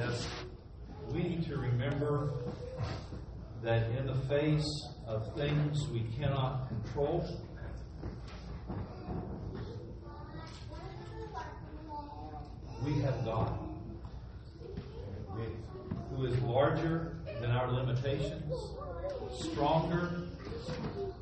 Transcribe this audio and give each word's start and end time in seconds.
this. 0.00 0.26
We 1.08 1.22
need 1.22 1.46
to 1.48 1.56
remember 1.56 2.32
that 3.62 3.90
in 3.90 4.06
the 4.06 4.14
face 4.14 4.88
of 5.06 5.34
things 5.34 5.86
we 5.88 6.04
cannot 6.18 6.68
control, 6.68 7.26
we 12.82 12.92
have 13.02 13.24
God, 13.26 13.58
who 16.10 16.24
is 16.24 16.38
larger 16.40 17.16
than 17.42 17.50
our 17.50 17.70
limitations, 17.70 18.54
stronger 19.38 20.22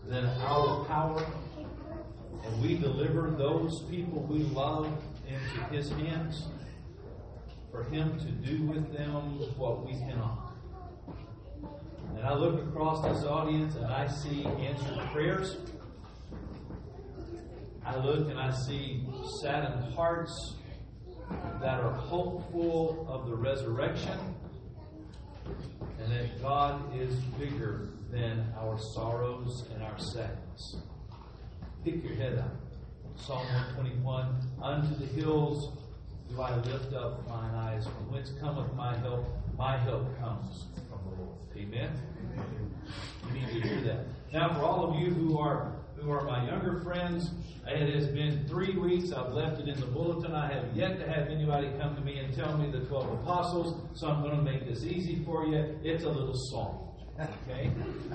than 0.07 0.25
our 0.25 0.85
power, 0.85 1.27
and 2.45 2.63
we 2.63 2.77
deliver 2.77 3.31
those 3.31 3.83
people 3.91 4.23
we 4.23 4.45
love 4.45 4.87
into 5.27 5.75
His 5.75 5.91
hands 5.91 6.47
for 7.71 7.85
Him 7.85 8.19
to 8.19 8.31
do 8.31 8.65
with 8.65 8.93
them 8.93 9.39
what 9.57 9.87
we 9.87 9.93
cannot. 9.93 10.53
And 12.17 12.27
I 12.27 12.35
look 12.35 12.63
across 12.67 13.05
this 13.05 13.25
audience 13.25 13.75
and 13.77 13.87
I 13.87 14.07
see 14.07 14.45
answered 14.45 14.99
prayers. 15.13 15.57
I 17.85 17.97
look 17.97 18.29
and 18.29 18.39
I 18.39 18.51
see 18.67 19.07
saddened 19.41 19.95
hearts 19.95 20.57
that 21.61 21.81
are 21.81 21.93
hopeful 21.93 23.07
of 23.09 23.29
the 23.29 23.37
resurrection 23.37 24.19
and 26.01 26.13
that 26.13 26.43
God 26.43 26.97
is 26.97 27.15
bigger 27.39 27.89
than 28.11 28.53
our 28.59 28.79
sorrows 28.95 29.69
and 29.73 29.83
our 29.83 29.99
sadness. 29.99 30.77
Pick 31.85 32.03
your 32.03 32.15
head 32.15 32.39
up. 32.39 32.55
Psalm 33.17 33.47
121 33.47 34.37
Unto 34.63 34.95
the 34.97 35.07
hills 35.07 35.77
do 36.29 36.41
I 36.41 36.57
lift 36.57 36.93
up 36.95 37.29
mine 37.29 37.55
eyes. 37.55 37.85
From 37.85 38.13
whence 38.13 38.33
cometh 38.41 38.73
my 38.75 38.97
help? 38.99 39.27
My 39.57 39.77
help 39.77 40.19
comes 40.19 40.67
from 40.89 41.01
the 41.11 41.23
Lord. 41.23 41.37
Amen? 41.57 41.91
You 43.27 43.41
need 43.41 43.49
to 43.49 43.69
hear 43.69 43.81
that. 43.83 44.07
Now, 44.33 44.55
for 44.55 44.61
all 44.61 44.89
of 44.89 45.01
you 45.01 45.11
who 45.11 45.39
are 45.39 45.73
who 45.97 46.13
are 46.13 46.23
my 46.23 46.47
younger 46.47 46.81
friends, 46.83 47.31
it 47.67 47.93
has 47.93 48.07
been 48.07 48.47
three 48.47 48.77
weeks. 48.77 49.13
I've 49.13 49.33
left 49.33 49.61
it 49.61 49.69
in 49.69 49.81
the 49.81 49.87
bulletin. 49.87 50.33
I 50.33 50.53
have 50.53 50.65
yet 50.77 50.99
to 51.01 51.09
have 51.09 51.29
anybody 51.29 51.71
come 51.81 51.97
to 51.97 52.01
me 52.03 52.19
and 52.19 52.33
tell 52.35 52.57
me 52.57 52.71
the 52.71 52.81
12 52.87 53.21
apostles, 53.21 53.83
so 53.99 54.07
I'm 54.07 54.23
going 54.23 54.37
to 54.37 54.43
make 54.43 54.67
this 54.67 54.85
easy 54.85 55.25
for 55.25 55.47
you. 55.47 55.77
It's 55.83 56.05
a 56.05 56.09
little 56.09 56.37
song. 56.51 56.89
Okay? 57.21 57.71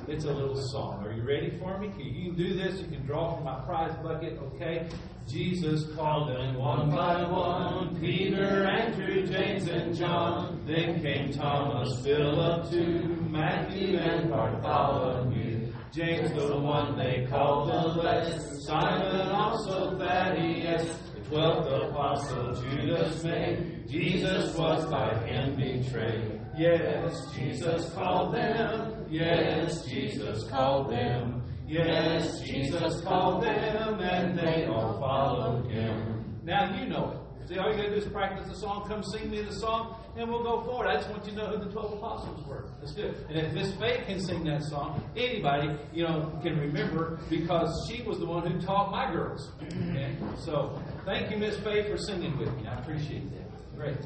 It's 0.08 0.24
a 0.24 0.32
little 0.32 0.56
song. 0.56 1.06
Are 1.06 1.12
you 1.12 1.24
ready 1.24 1.50
for 1.60 1.78
me? 1.78 1.92
You 1.98 2.32
can 2.32 2.36
do 2.36 2.54
this. 2.54 2.80
You 2.80 2.88
can 2.88 3.06
draw 3.06 3.36
from 3.36 3.44
my 3.44 3.60
prize 3.66 3.94
bucket. 4.02 4.40
Okay? 4.54 4.88
Jesus 5.28 5.86
called 5.96 6.30
them 6.30 6.56
one 6.56 6.90
by 6.90 7.24
one 7.24 8.00
Peter, 8.00 8.66
Andrew, 8.66 9.26
James, 9.26 9.68
and 9.68 9.96
John. 9.96 10.64
Then 10.66 11.02
came 11.02 11.32
Thomas, 11.32 12.04
Philip, 12.04 12.70
too, 12.70 13.26
Matthew, 13.30 13.98
and 13.98 14.30
Bartholomew. 14.30 15.72
James, 15.92 16.32
the 16.34 16.58
one 16.58 16.98
they 16.98 17.28
called 17.30 17.70
the 17.70 18.02
Less, 18.02 18.66
Simon, 18.66 19.30
also 19.30 19.98
Thaddeus, 19.98 20.98
the 21.14 21.22
twelfth 21.30 21.68
apostle, 21.72 22.56
Judas 22.56 23.24
made. 23.24 23.88
Jesus 23.88 24.56
was 24.58 24.86
by 24.90 25.14
him 25.26 25.56
betrayed. 25.56 26.42
Yes, 26.58 27.32
Jesus 27.36 27.92
called 27.94 28.34
them. 28.34 29.06
Yes, 29.10 29.86
Jesus 29.86 30.44
called 30.50 30.92
them. 30.92 31.44
Yes, 31.74 32.40
Jesus 32.42 33.02
called 33.02 33.44
them, 33.44 34.00
and 34.00 34.38
they 34.38 34.66
all 34.66 35.00
followed 35.00 35.72
him. 35.72 36.40
Now 36.44 36.80
you 36.80 36.88
know 36.88 37.12
it. 37.12 37.48
See, 37.50 37.58
all 37.58 37.70
you 37.72 37.76
got 37.76 37.84
to 37.84 37.90
do 37.90 37.96
is 37.96 38.06
practice 38.06 38.48
the 38.48 38.56
song. 38.56 38.86
Come 38.88 39.04
sing 39.04 39.30
me 39.30 39.42
the 39.42 39.52
song, 39.52 39.98
and 40.16 40.30
we'll 40.30 40.44
go 40.44 40.64
forward. 40.64 40.88
I 40.88 40.96
just 40.96 41.10
want 41.10 41.26
you 41.26 41.32
to 41.32 41.38
know 41.38 41.48
who 41.48 41.66
the 41.66 41.72
12 41.72 41.94
apostles 41.94 42.46
were. 42.48 42.70
That's 42.80 42.94
good. 42.94 43.16
And 43.28 43.38
if 43.38 43.54
Miss 43.54 43.74
Faye 43.76 44.04
can 44.06 44.20
sing 44.22 44.44
that 44.46 44.64
song, 44.64 45.04
anybody, 45.18 45.76
you 45.92 46.04
know, 46.04 46.40
can 46.42 46.58
remember 46.58 47.20
because 47.30 47.90
she 47.90 48.04
was 48.04 48.20
the 48.20 48.26
one 48.26 48.50
who 48.50 48.62
taught 48.62 48.92
my 48.92 49.12
girls. 49.12 49.52
Okay? 49.64 50.16
So, 50.46 50.82
thank 51.06 51.32
you, 51.32 51.38
Miss 51.38 51.58
Faye, 51.58 51.90
for 51.90 51.98
singing 51.98 52.38
with 52.38 52.56
me. 52.56 52.68
I 52.68 52.80
appreciate 52.80 53.30
that. 53.32 53.76
Great. 53.76 53.98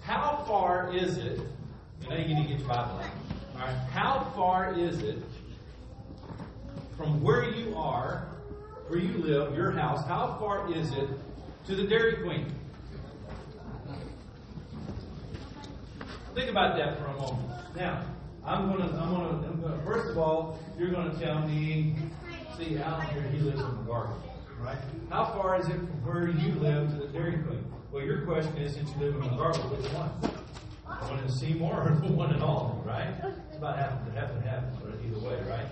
How 0.00 0.44
far 0.46 0.96
is 0.96 1.18
it? 1.18 1.40
Know, 2.08 2.16
you 2.16 2.34
need 2.34 2.44
to 2.44 2.48
get 2.48 2.60
your 2.60 2.68
Bible 2.68 3.00
out. 3.00 3.10
All 3.54 3.66
right. 3.66 3.76
How 3.90 4.32
far 4.34 4.78
is 4.78 5.02
it 5.02 5.22
from 6.98 7.22
where 7.22 7.44
you 7.44 7.76
are, 7.76 8.28
where 8.88 8.98
you 8.98 9.18
live, 9.18 9.56
your 9.56 9.70
house? 9.70 10.04
How 10.06 10.36
far 10.40 10.70
is 10.74 10.90
it 10.92 11.08
to 11.68 11.76
the 11.76 11.84
Dairy 11.84 12.16
Queen? 12.16 12.52
Think 16.34 16.50
about 16.50 16.76
that 16.76 16.98
for 16.98 17.06
a 17.06 17.12
moment. 17.14 17.48
Now, 17.76 18.04
I'm 18.44 18.68
gonna, 18.68 18.86
I'm 19.00 19.14
gonna, 19.14 19.48
I'm 19.48 19.60
gonna. 19.60 19.80
First 19.84 20.10
of 20.10 20.18
all, 20.18 20.58
you're 20.76 20.90
gonna 20.90 21.16
tell 21.18 21.46
me. 21.46 21.94
See, 22.56 22.76
Alan 22.78 23.06
here, 23.08 23.22
he 23.22 23.38
lives 23.38 23.60
in 23.60 23.66
the 23.66 23.82
garden, 23.84 24.16
right? 24.60 24.78
How 25.10 25.26
far 25.26 25.60
is 25.60 25.66
it 25.68 25.76
from 25.76 26.04
where 26.04 26.28
you 26.28 26.54
live 26.54 26.90
to 26.90 27.06
the 27.06 27.12
Dairy 27.12 27.38
Queen? 27.38 27.64
Well, 27.92 28.04
your 28.04 28.22
question 28.22 28.56
is, 28.56 28.74
since 28.74 28.90
you 28.90 29.06
live 29.06 29.14
in 29.14 29.22
McGarvey, 29.22 29.70
which 29.70 29.86
one? 29.92 30.10
The 30.20 31.06
one 31.06 31.22
in 31.22 31.30
Seymour 31.30 31.72
or 31.72 32.06
the 32.06 32.12
one 32.12 32.34
in 32.34 32.42
Albany, 32.42 32.80
right? 32.84 33.14
It's 33.48 33.56
about 33.56 33.76
half 33.76 33.92
and 34.06 34.18
half 34.18 34.30
and 34.30 34.44
half, 34.44 34.64
but 34.82 34.94
either 35.04 35.18
way, 35.20 35.38
right? 35.48 35.66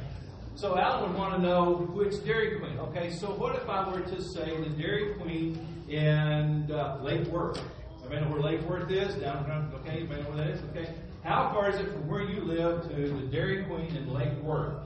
So 0.56 0.78
Alan 0.78 1.10
would 1.10 1.18
want 1.18 1.34
to 1.34 1.42
know 1.42 1.74
which 1.92 2.24
Dairy 2.24 2.58
Queen. 2.58 2.78
Okay, 2.78 3.10
so 3.10 3.26
what 3.26 3.54
if 3.56 3.68
I 3.68 3.86
were 3.90 4.00
to 4.00 4.22
say 4.22 4.56
the 4.56 4.70
Dairy 4.70 5.12
Queen 5.20 5.58
in 5.86 6.72
uh, 6.72 6.98
Lake 7.02 7.26
Worth? 7.26 7.60
Everybody 8.02 8.24
know 8.24 8.32
where 8.32 8.40
Lake 8.40 8.62
Worth 8.62 8.90
is? 8.90 9.14
Down, 9.16 9.70
okay, 9.74 9.96
everybody 9.96 10.22
know 10.22 10.30
where 10.30 10.38
that 10.38 10.48
is? 10.48 10.62
Okay. 10.70 10.94
How 11.24 11.52
far 11.52 11.68
is 11.68 11.76
it 11.76 11.92
from 11.92 12.08
where 12.08 12.22
you 12.22 12.40
live 12.40 12.88
to 12.88 12.94
the 12.94 13.26
Dairy 13.26 13.64
Queen 13.64 13.94
in 13.96 14.10
Lake 14.14 14.32
Worth? 14.42 14.78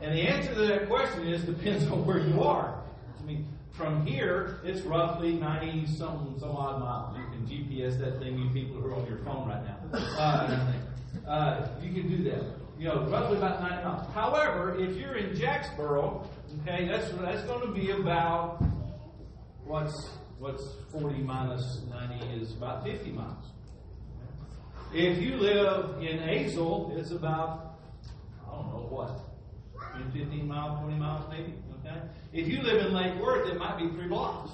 And 0.00 0.16
the 0.16 0.22
answer 0.22 0.54
to 0.54 0.60
that 0.62 0.88
question 0.88 1.26
is 1.26 1.42
depends 1.44 1.84
on 1.88 2.06
where 2.06 2.20
you 2.20 2.42
are. 2.42 2.80
I 3.20 3.22
mean, 3.24 3.46
from 3.72 4.06
here, 4.06 4.60
it's 4.64 4.80
roughly 4.80 5.34
90 5.34 5.88
some, 5.88 6.36
some 6.40 6.52
odd 6.52 6.80
miles. 6.80 7.18
You 7.18 7.24
can 7.26 7.46
GPS 7.46 7.98
that 7.98 8.18
thing, 8.18 8.38
you 8.38 8.48
people 8.48 8.80
who 8.80 8.88
are 8.88 8.94
on 8.94 9.06
your 9.06 9.18
phone 9.18 9.46
right 9.46 9.62
now. 9.62 9.76
Uh, 9.92 10.72
uh, 11.28 11.68
you 11.82 11.92
can 11.92 12.08
do 12.08 12.30
that. 12.30 12.44
You 12.78 12.84
know, 12.86 13.06
roughly 13.08 13.38
about 13.38 13.60
90 13.60 13.84
miles. 13.84 14.14
However, 14.14 14.76
if 14.78 14.96
you're 14.96 15.16
in 15.16 15.34
Jacksboro, 15.34 16.28
okay, 16.60 16.86
that's 16.86 17.10
that's 17.10 17.42
going 17.42 17.66
to 17.66 17.72
be 17.72 17.90
about 17.90 18.62
what's 19.64 20.10
what's 20.38 20.62
40 20.92 21.18
minus 21.18 21.82
90 21.90 22.40
is 22.40 22.52
about 22.52 22.84
50 22.84 23.10
miles. 23.10 23.46
If 24.94 25.20
you 25.20 25.36
live 25.36 26.00
in 26.00 26.18
Azle, 26.20 26.96
it's 26.96 27.10
about 27.10 27.80
I 28.46 28.54
don't 28.54 28.68
know 28.68 28.86
what, 28.88 29.20
15 30.12 30.46
miles, 30.46 30.78
20 30.80 30.96
miles 30.98 31.24
maybe. 31.30 31.54
Okay. 31.80 32.00
If 32.32 32.46
you 32.46 32.62
live 32.62 32.86
in 32.86 32.92
Lake 32.92 33.20
Worth, 33.20 33.48
it 33.48 33.58
might 33.58 33.76
be 33.76 33.88
three 33.88 34.08
blocks. 34.08 34.52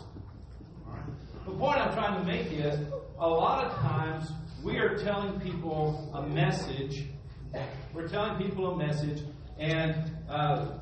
The 1.45 1.53
point 1.53 1.79
I'm 1.79 1.93
trying 1.93 2.19
to 2.21 2.27
make 2.27 2.51
is 2.53 2.81
a 3.19 3.29
lot 3.29 3.65
of 3.67 3.75
times 3.81 4.31
we 4.63 4.79
are 4.79 4.97
telling 4.99 5.39
people 5.41 6.11
a 6.15 6.27
message. 6.27 7.05
We're 7.93 8.09
telling 8.09 8.43
people 8.43 8.73
a 8.73 8.77
message, 8.77 9.23
and 9.59 10.11
uh, 10.29 10.79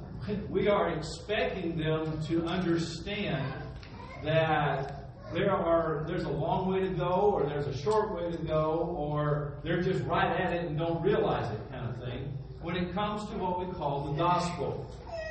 we 0.48 0.68
are 0.68 0.90
expecting 0.90 1.76
them 1.76 2.22
to 2.22 2.44
understand 2.46 3.52
that 4.24 5.10
there 5.32 5.52
are 5.52 6.04
there's 6.06 6.24
a 6.24 6.30
long 6.30 6.72
way 6.72 6.80
to 6.80 6.88
go, 6.88 7.32
or 7.34 7.46
there's 7.46 7.66
a 7.66 7.76
short 7.76 8.14
way 8.14 8.30
to 8.30 8.42
go, 8.44 8.94
or 8.96 9.54
they're 9.62 9.82
just 9.82 10.04
right 10.04 10.40
at 10.40 10.52
it 10.52 10.66
and 10.66 10.78
don't 10.78 11.02
realize 11.02 11.50
it, 11.52 11.60
kind 11.70 11.88
of 11.88 11.96
thing. 12.04 12.32
When 12.60 12.76
it 12.76 12.94
comes 12.94 13.28
to 13.30 13.38
what 13.38 13.66
we 13.66 13.72
call 13.74 14.12
the 14.12 14.18
gospel, 14.18 14.86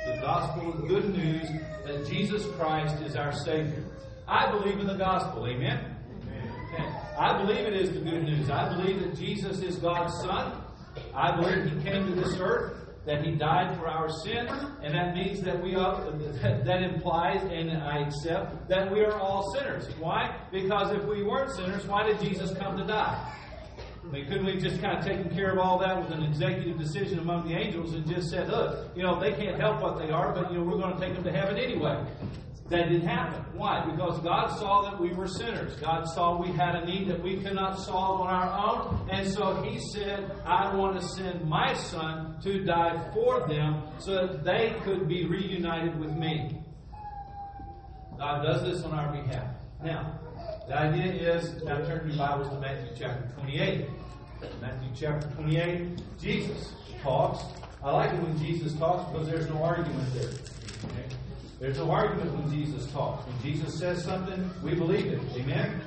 the 0.06 0.20
gospel 0.20 0.72
of 0.72 0.88
good 0.88 1.16
news 1.16 1.48
that 1.86 2.06
Jesus 2.08 2.44
Christ 2.56 3.00
is 3.02 3.16
our 3.16 3.32
Savior. 3.32 3.84
I 4.26 4.50
believe 4.50 4.78
in 4.78 4.86
the 4.86 4.96
gospel. 4.96 5.46
Amen? 5.46 5.96
Okay. 6.74 6.84
I 7.18 7.42
believe 7.42 7.66
it 7.66 7.74
is 7.74 7.92
the 7.92 8.00
good 8.00 8.24
news. 8.24 8.50
I 8.50 8.74
believe 8.74 9.00
that 9.00 9.16
Jesus 9.16 9.62
is 9.62 9.76
God's 9.76 10.14
Son. 10.22 10.61
I 11.14 11.36
believe 11.36 11.70
He 11.70 11.82
came 11.82 12.06
to 12.06 12.14
this 12.20 12.36
earth, 12.38 12.74
that 13.04 13.24
He 13.24 13.32
died 13.32 13.76
for 13.78 13.88
our 13.88 14.08
sins, 14.08 14.50
and 14.82 14.94
that 14.94 15.14
means 15.14 15.40
that 15.42 15.60
we 15.62 15.74
are, 15.74 16.10
that 16.64 16.82
implies, 16.82 17.42
and 17.42 17.70
I 17.72 17.98
accept, 17.98 18.68
that 18.68 18.92
we 18.92 19.00
are 19.04 19.18
all 19.18 19.52
sinners. 19.54 19.88
Why? 19.98 20.36
Because 20.50 20.96
if 20.96 21.04
we 21.04 21.22
weren't 21.22 21.50
sinners, 21.54 21.86
why 21.86 22.04
did 22.04 22.20
Jesus 22.20 22.56
come 22.56 22.76
to 22.76 22.84
die? 22.84 23.34
I 24.04 24.06
mean, 24.06 24.26
couldn't 24.26 24.46
we 24.46 24.60
just 24.60 24.80
kind 24.80 24.98
of 24.98 25.04
taken 25.04 25.30
care 25.34 25.52
of 25.52 25.58
all 25.58 25.78
that 25.78 25.96
with 25.96 26.10
an 26.10 26.22
executive 26.24 26.78
decision 26.78 27.20
among 27.20 27.48
the 27.48 27.54
angels 27.54 27.94
and 27.94 28.06
just 28.06 28.30
said, 28.30 28.48
look, 28.48 28.90
you 28.96 29.02
know, 29.02 29.18
they 29.20 29.32
can't 29.32 29.58
help 29.60 29.80
what 29.80 29.98
they 29.98 30.10
are, 30.10 30.32
but, 30.32 30.50
you 30.50 30.58
know, 30.58 30.64
we're 30.64 30.78
going 30.78 30.94
to 30.94 31.00
take 31.00 31.14
them 31.14 31.24
to 31.24 31.32
heaven 31.32 31.56
anyway. 31.56 32.04
That 32.68 32.88
didn't 32.88 33.06
happen. 33.06 33.44
Why? 33.56 33.84
Because 33.84 34.18
God 34.20 34.48
saw 34.58 34.82
that 34.90 34.98
we 34.98 35.12
were 35.12 35.28
sinners. 35.28 35.76
God 35.76 36.06
saw 36.08 36.40
we 36.40 36.48
had 36.52 36.74
a 36.74 36.86
need 36.86 37.08
that 37.08 37.22
we 37.22 37.36
could 37.36 37.54
not 37.54 37.78
solve 37.78 38.22
on 38.22 38.28
our 38.28 38.50
own. 38.50 39.10
And 39.10 39.30
so 39.30 39.62
He 39.62 39.78
said, 39.92 40.30
I 40.44 40.74
want 40.74 40.98
to 40.98 41.06
send 41.06 41.44
my 41.44 41.74
Son 41.74 42.40
to 42.42 42.64
die 42.64 43.10
for 43.12 43.46
them 43.46 43.82
so 43.98 44.26
that 44.26 44.44
they 44.44 44.74
could 44.84 45.06
be 45.06 45.26
reunited 45.26 45.98
with 46.00 46.12
me. 46.16 46.58
God 48.18 48.42
does 48.42 48.62
this 48.62 48.82
on 48.84 48.92
our 48.92 49.12
behalf. 49.12 49.48
Now, 49.82 50.18
the 50.68 50.78
idea 50.78 51.34
is, 51.34 51.62
now 51.64 51.78
turn 51.78 52.08
your 52.08 52.16
Bibles 52.16 52.48
to 52.48 52.60
Matthew 52.60 52.90
chapter 52.98 53.28
28. 53.40 53.88
Matthew 54.60 54.88
chapter 54.94 55.28
28. 55.28 56.00
Jesus 56.20 56.72
talks. 57.02 57.44
I 57.82 57.90
like 57.90 58.12
it 58.12 58.22
when 58.22 58.38
Jesus 58.38 58.74
talks 58.74 59.10
because 59.10 59.28
there's 59.28 59.48
no 59.48 59.62
argument 59.62 60.12
there. 60.14 60.28
Okay? 60.28 61.14
There's 61.58 61.78
no 61.78 61.90
argument 61.90 62.32
when 62.38 62.50
Jesus 62.50 62.90
talks. 62.92 63.26
When 63.26 63.42
Jesus 63.42 63.78
says 63.78 64.04
something, 64.04 64.50
we 64.62 64.74
believe 64.74 65.06
it. 65.06 65.20
Amen? 65.36 65.80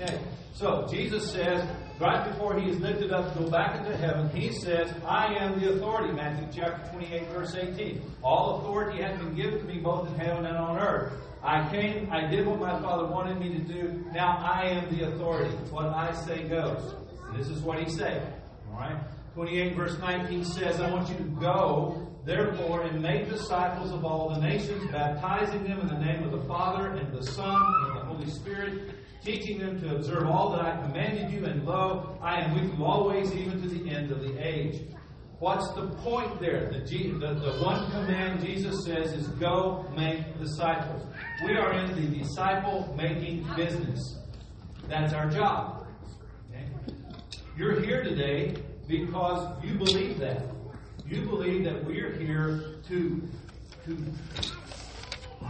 Okay. 0.00 0.18
So 0.54 0.86
Jesus 0.90 1.30
says, 1.30 1.66
right 2.00 2.28
before 2.30 2.58
he 2.58 2.70
is 2.70 2.78
lifted 2.78 3.12
up 3.12 3.32
to 3.32 3.40
go 3.40 3.50
back 3.50 3.78
into 3.78 3.96
heaven, 3.96 4.28
he 4.30 4.52
says, 4.52 4.92
I 5.06 5.34
am 5.34 5.60
the 5.60 5.72
authority. 5.72 6.12
Matthew 6.12 6.46
chapter 6.62 6.88
28, 6.92 7.28
verse 7.28 7.54
18. 7.54 8.02
All 8.22 8.60
authority 8.60 9.02
has 9.02 9.18
been 9.18 9.34
given 9.34 9.58
to 9.58 9.64
me 9.64 9.80
both 9.80 10.08
in 10.08 10.14
heaven 10.14 10.46
and 10.46 10.56
on 10.56 10.78
earth. 10.78 11.12
I 11.42 11.68
came, 11.70 12.08
I 12.12 12.26
did 12.28 12.46
what 12.46 12.60
my 12.60 12.80
Father 12.80 13.06
wanted 13.06 13.40
me 13.40 13.48
to 13.54 13.58
do. 13.58 14.04
Now 14.12 14.38
I 14.38 14.68
am 14.68 14.96
the 14.96 15.08
authority. 15.08 15.50
What 15.70 15.86
I 15.86 16.12
say 16.12 16.44
goes. 16.44 16.94
And 17.26 17.38
this 17.38 17.48
is 17.48 17.60
what 17.62 17.82
he 17.82 17.90
said. 17.90 18.40
All 18.70 18.78
right? 18.78 18.96
28 19.34 19.74
verse 19.74 19.98
19 19.98 20.44
says, 20.44 20.80
I 20.80 20.90
want 20.90 21.08
you 21.08 21.16
to 21.16 21.24
go, 21.40 22.06
therefore, 22.24 22.82
and 22.82 23.02
make 23.02 23.28
disciples 23.28 23.90
of 23.90 24.04
all 24.04 24.28
the 24.28 24.40
nations, 24.40 24.88
baptizing 24.92 25.64
them 25.64 25.80
in 25.80 25.88
the 25.88 25.98
name 25.98 26.22
of 26.22 26.30
the 26.30 26.46
Father, 26.46 26.88
and 26.88 27.12
the 27.12 27.24
Son, 27.24 27.74
and 27.86 27.96
the 27.96 28.04
Holy 28.04 28.30
Spirit, 28.30 28.90
teaching 29.24 29.58
them 29.58 29.80
to 29.80 29.96
observe 29.96 30.26
all 30.26 30.52
that 30.52 30.60
I 30.60 30.82
commanded 30.82 31.30
you, 31.30 31.44
and 31.46 31.64
lo, 31.64 32.18
I 32.20 32.40
am 32.40 32.54
with 32.54 32.78
you 32.78 32.84
always, 32.84 33.32
even 33.32 33.60
to 33.62 33.68
the 33.68 33.90
end 33.90 34.12
of 34.12 34.20
the 34.20 34.38
age. 34.38 34.82
What's 35.42 35.72
the 35.72 35.88
point 35.88 36.38
there? 36.38 36.70
The, 36.70 36.78
the, 36.78 37.34
the 37.34 37.64
one 37.64 37.90
command 37.90 38.44
Jesus 38.46 38.84
says 38.84 39.12
is 39.12 39.26
go 39.26 39.84
make 39.96 40.38
disciples. 40.38 41.04
We 41.44 41.56
are 41.56 41.72
in 41.72 41.96
the 41.96 42.16
disciple 42.16 42.94
making 42.96 43.48
business. 43.56 44.20
That's 44.86 45.12
our 45.12 45.28
job. 45.28 45.88
Okay? 46.48 46.64
You're 47.58 47.80
here 47.80 48.04
today 48.04 48.54
because 48.86 49.64
you 49.64 49.74
believe 49.74 50.20
that. 50.20 50.44
You 51.08 51.22
believe 51.22 51.64
that 51.64 51.84
we're 51.84 52.12
here 52.12 52.76
to, 52.86 53.28
to 53.86 54.12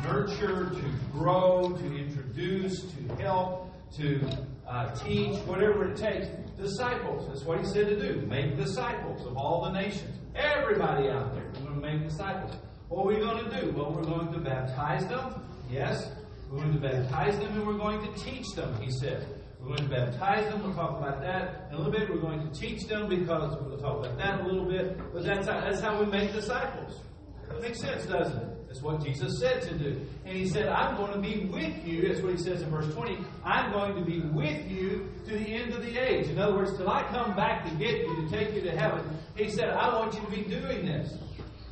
nurture, 0.04 0.70
to 0.70 0.92
grow, 1.12 1.68
to 1.68 1.96
introduce, 1.98 2.80
to 2.80 3.14
help, 3.16 3.70
to 3.98 4.26
uh, 4.66 4.94
teach, 4.94 5.36
whatever 5.40 5.90
it 5.90 5.98
takes. 5.98 6.28
Disciples. 6.56 7.28
That's 7.28 7.44
what 7.44 7.58
he 7.58 7.66
said 7.66 7.88
to 7.88 7.98
do. 7.98 8.26
Make 8.26 8.56
disciples 8.56 9.26
of 9.26 9.36
all 9.36 9.64
the 9.64 9.72
nations. 9.72 10.18
Everybody 10.34 11.08
out 11.08 11.34
there. 11.34 11.50
We're 11.54 11.70
going 11.70 11.80
to 11.80 11.86
make 11.98 12.08
disciples. 12.08 12.56
What 12.88 13.04
are 13.04 13.08
we 13.08 13.16
going 13.16 13.44
to 13.44 13.60
do? 13.60 13.72
Well, 13.72 13.92
we're 13.92 14.04
going 14.04 14.32
to 14.32 14.38
baptize 14.38 15.06
them. 15.06 15.42
Yes. 15.70 16.10
We're 16.50 16.58
going 16.58 16.74
to 16.74 16.80
baptize 16.80 17.38
them 17.38 17.52
and 17.52 17.66
we're 17.66 17.78
going 17.78 18.00
to 18.00 18.20
teach 18.20 18.46
them, 18.54 18.78
he 18.80 18.90
said. 18.90 19.26
We're 19.58 19.76
going 19.76 19.88
to 19.88 19.96
baptize 19.96 20.50
them. 20.50 20.62
We'll 20.62 20.74
talk 20.74 20.98
about 20.98 21.20
that 21.22 21.68
in 21.70 21.76
a 21.76 21.78
little 21.78 21.92
bit. 21.92 22.10
We're 22.10 22.20
going 22.20 22.50
to 22.50 22.60
teach 22.60 22.86
them 22.86 23.08
because 23.08 23.56
we'll 23.62 23.78
talk 23.78 24.04
about 24.04 24.18
that 24.18 24.40
a 24.40 24.44
little 24.44 24.66
bit. 24.66 24.98
But 25.12 25.24
that's 25.24 25.46
how, 25.46 25.60
that's 25.60 25.80
how 25.80 25.98
we 25.98 26.06
make 26.06 26.32
disciples. 26.32 27.00
That 27.48 27.60
makes 27.62 27.80
sense, 27.80 28.04
doesn't 28.06 28.36
it? 28.36 28.61
That's 28.72 28.82
what 28.82 29.04
Jesus 29.04 29.38
said 29.38 29.60
to 29.64 29.74
do. 29.76 30.00
And 30.24 30.34
he 30.34 30.48
said, 30.48 30.66
I'm 30.70 30.96
going 30.96 31.12
to 31.12 31.18
be 31.18 31.44
with 31.44 31.86
you. 31.86 32.08
That's 32.08 32.22
what 32.22 32.32
he 32.32 32.38
says 32.38 32.62
in 32.62 32.70
verse 32.70 32.90
20. 32.94 33.18
I'm 33.44 33.70
going 33.70 33.94
to 33.96 34.00
be 34.02 34.20
with 34.20 34.66
you 34.70 35.12
to 35.26 35.30
the 35.32 35.44
end 35.44 35.74
of 35.74 35.84
the 35.84 35.98
age. 35.98 36.28
In 36.28 36.38
other 36.38 36.54
words, 36.56 36.74
till 36.78 36.88
I 36.88 37.02
come 37.10 37.36
back 37.36 37.68
to 37.68 37.70
get 37.76 37.98
you, 37.98 38.16
to 38.16 38.30
take 38.30 38.54
you 38.54 38.62
to 38.62 38.70
heaven, 38.70 39.04
he 39.36 39.50
said, 39.50 39.68
I 39.68 39.94
want 39.94 40.14
you 40.14 40.20
to 40.20 40.30
be 40.30 40.42
doing 40.44 40.86
this. 40.86 41.18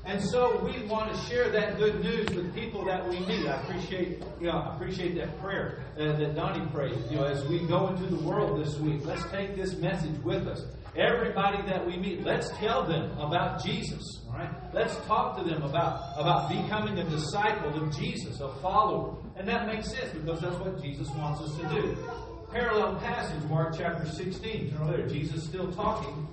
And 0.05 0.23
so 0.23 0.63
we 0.63 0.87
want 0.89 1.11
to 1.15 1.19
share 1.23 1.49
that 1.53 1.79
good 1.79 2.03
news 2.03 2.29
with 2.33 2.55
people 2.55 2.85
that 2.85 3.09
we 3.09 3.19
meet. 3.21 3.47
I 3.47 3.63
appreciate, 3.63 4.23
you 4.39 4.49
know, 4.49 4.59
I 4.59 4.75
appreciate 4.75 5.15
that 5.15 5.41
prayer 5.41 5.83
uh, 5.99 6.19
that 6.19 6.35
Donnie 6.35 6.67
prayed. 6.71 6.99
You 7.11 7.17
know, 7.17 7.25
as 7.25 7.43
we 7.47 7.61
go 7.67 7.89
into 7.89 8.15
the 8.15 8.23
world 8.23 8.63
this 8.63 8.77
week, 8.77 9.01
let's 9.07 9.25
take 9.31 9.57
this 9.57 9.75
message 9.77 10.23
with 10.23 10.47
us. 10.47 10.67
Everybody 10.97 11.63
that 11.69 11.87
we 11.87 11.97
meet, 11.97 12.25
let's 12.25 12.51
tell 12.59 12.85
them 12.85 13.17
about 13.19 13.65
Jesus. 13.65 14.03
All 14.29 14.35
right, 14.35 14.51
let's 14.73 14.97
talk 15.07 15.39
to 15.39 15.45
them 15.45 15.63
about 15.63 16.03
about 16.17 16.49
becoming 16.49 16.99
a 16.99 17.05
disciple 17.05 17.81
of 17.81 17.97
Jesus, 17.97 18.41
a 18.41 18.49
follower, 18.61 19.17
and 19.37 19.47
that 19.47 19.67
makes 19.67 19.89
sense 19.89 20.13
because 20.13 20.41
that's 20.41 20.57
what 20.57 20.83
Jesus 20.83 21.09
wants 21.11 21.41
us 21.43 21.57
to 21.59 21.69
do. 21.69 21.97
Parallel 22.51 22.97
passage, 22.97 23.43
Mark 23.49 23.77
chapter 23.79 24.05
16. 24.05 24.73
Turn 24.73 24.83
over 24.83 24.97
there. 24.97 25.07
Jesus 25.07 25.45
still 25.45 25.71
talking. 25.71 26.27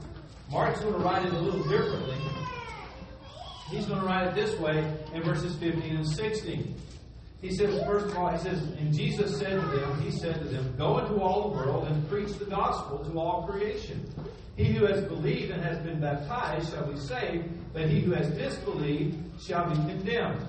Mark's 0.50 0.80
going 0.80 0.94
to 0.94 1.00
write 1.00 1.24
it 1.24 1.34
a 1.34 1.40
little 1.40 1.64
differently. 1.64 2.18
He's 3.70 3.86
going 3.86 4.00
to 4.00 4.06
write 4.06 4.28
it 4.28 4.34
this 4.34 4.58
way 4.60 4.80
in 5.14 5.22
verses 5.22 5.56
15 5.58 5.98
and 5.98 6.08
16. 6.08 6.76
He 7.42 7.56
says, 7.56 7.84
first 7.84 8.08
of 8.08 8.18
all, 8.18 8.30
he 8.30 8.38
says, 8.40 8.60
and 8.80 8.94
Jesus 8.94 9.38
said 9.38 9.62
to 9.62 9.68
them, 9.68 10.02
He 10.02 10.12
said 10.12 10.40
to 10.40 10.46
them, 10.46 10.74
Go 10.78 10.98
into 10.98 11.22
all 11.22 11.50
the 11.50 11.58
world 11.58 11.88
and 11.88 12.10
preach 12.10 12.34
the 12.40 12.46
gospel 12.46 13.06
to 13.06 13.20
all 13.20 13.48
creation. 13.48 14.10
He 14.56 14.66
who 14.74 14.88
has 14.88 15.04
believed 15.04 15.52
and 15.52 15.62
has 15.62 15.78
been 15.80 16.02
baptized 16.02 16.72
shall 16.72 16.92
be 16.92 16.98
saved, 17.00 17.48
but 17.74 17.88
he 17.90 18.00
who 18.00 18.12
has 18.14 18.28
disbelieved 18.30 19.16
shall 19.40 19.70
be 19.70 19.76
condemned. 19.76 20.48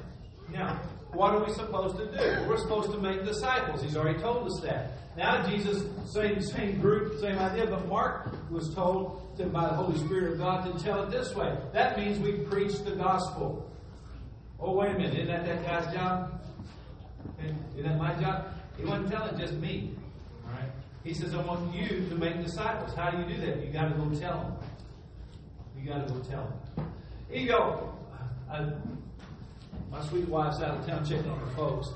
Now, 0.50 0.80
what 1.12 1.34
are 1.34 1.44
we 1.44 1.52
supposed 1.52 1.98
to 1.98 2.06
do? 2.06 2.48
We're 2.48 2.56
supposed 2.56 2.90
to 2.92 2.98
make 2.98 3.22
disciples. 3.22 3.82
He's 3.82 3.96
already 3.96 4.18
told 4.18 4.46
us 4.46 4.60
that. 4.62 4.92
Now, 5.16 5.46
Jesus, 5.46 5.84
same, 6.10 6.40
same 6.40 6.80
group, 6.80 7.20
same 7.20 7.38
idea, 7.38 7.66
but 7.66 7.86
Mark 7.86 8.30
was 8.50 8.74
told 8.74 9.36
to, 9.36 9.46
by 9.46 9.68
the 9.68 9.74
Holy 9.74 9.98
Spirit 9.98 10.32
of 10.32 10.38
God 10.38 10.64
to 10.64 10.82
tell 10.82 11.02
it 11.02 11.10
this 11.10 11.34
way. 11.34 11.54
That 11.72 11.98
means 11.98 12.18
we 12.18 12.32
preach 12.32 12.78
the 12.84 12.92
gospel. 12.92 13.70
Oh, 14.58 14.74
wait 14.74 14.90
a 14.90 14.94
minute. 14.94 15.14
Isn't 15.14 15.26
that 15.28 15.44
that 15.44 15.66
guy's 15.66 15.94
job? 15.94 16.40
Isn't 17.38 17.82
that 17.82 17.98
my 17.98 18.14
job? 18.14 18.46
He 18.76 18.84
wasn't 18.84 19.10
telling 19.10 19.38
just 19.38 19.54
me. 19.54 19.94
All 20.46 20.52
right? 20.52 20.70
He 21.04 21.14
says, 21.14 21.34
I 21.34 21.42
want 21.42 21.74
you 21.74 21.88
to 22.08 22.14
make 22.14 22.42
disciples. 22.42 22.94
How 22.94 23.10
do 23.10 23.18
you 23.18 23.36
do 23.36 23.46
that? 23.46 23.64
You 23.64 23.72
got 23.72 23.88
to 23.88 23.94
go 23.94 24.08
tell 24.18 24.38
them. 24.40 24.52
You 25.78 25.88
got 25.88 26.06
to 26.06 26.12
go 26.12 26.20
tell 26.20 26.60
them. 26.76 26.92
Here 27.30 27.42
you 27.42 27.48
go. 27.48 27.94
I, 28.50 28.66
my 29.90 30.04
sweet 30.06 30.28
wife's 30.28 30.60
out 30.60 30.78
of 30.78 30.86
town 30.86 31.04
checking 31.06 31.30
on 31.30 31.38
her 31.38 31.54
folks, 31.54 31.88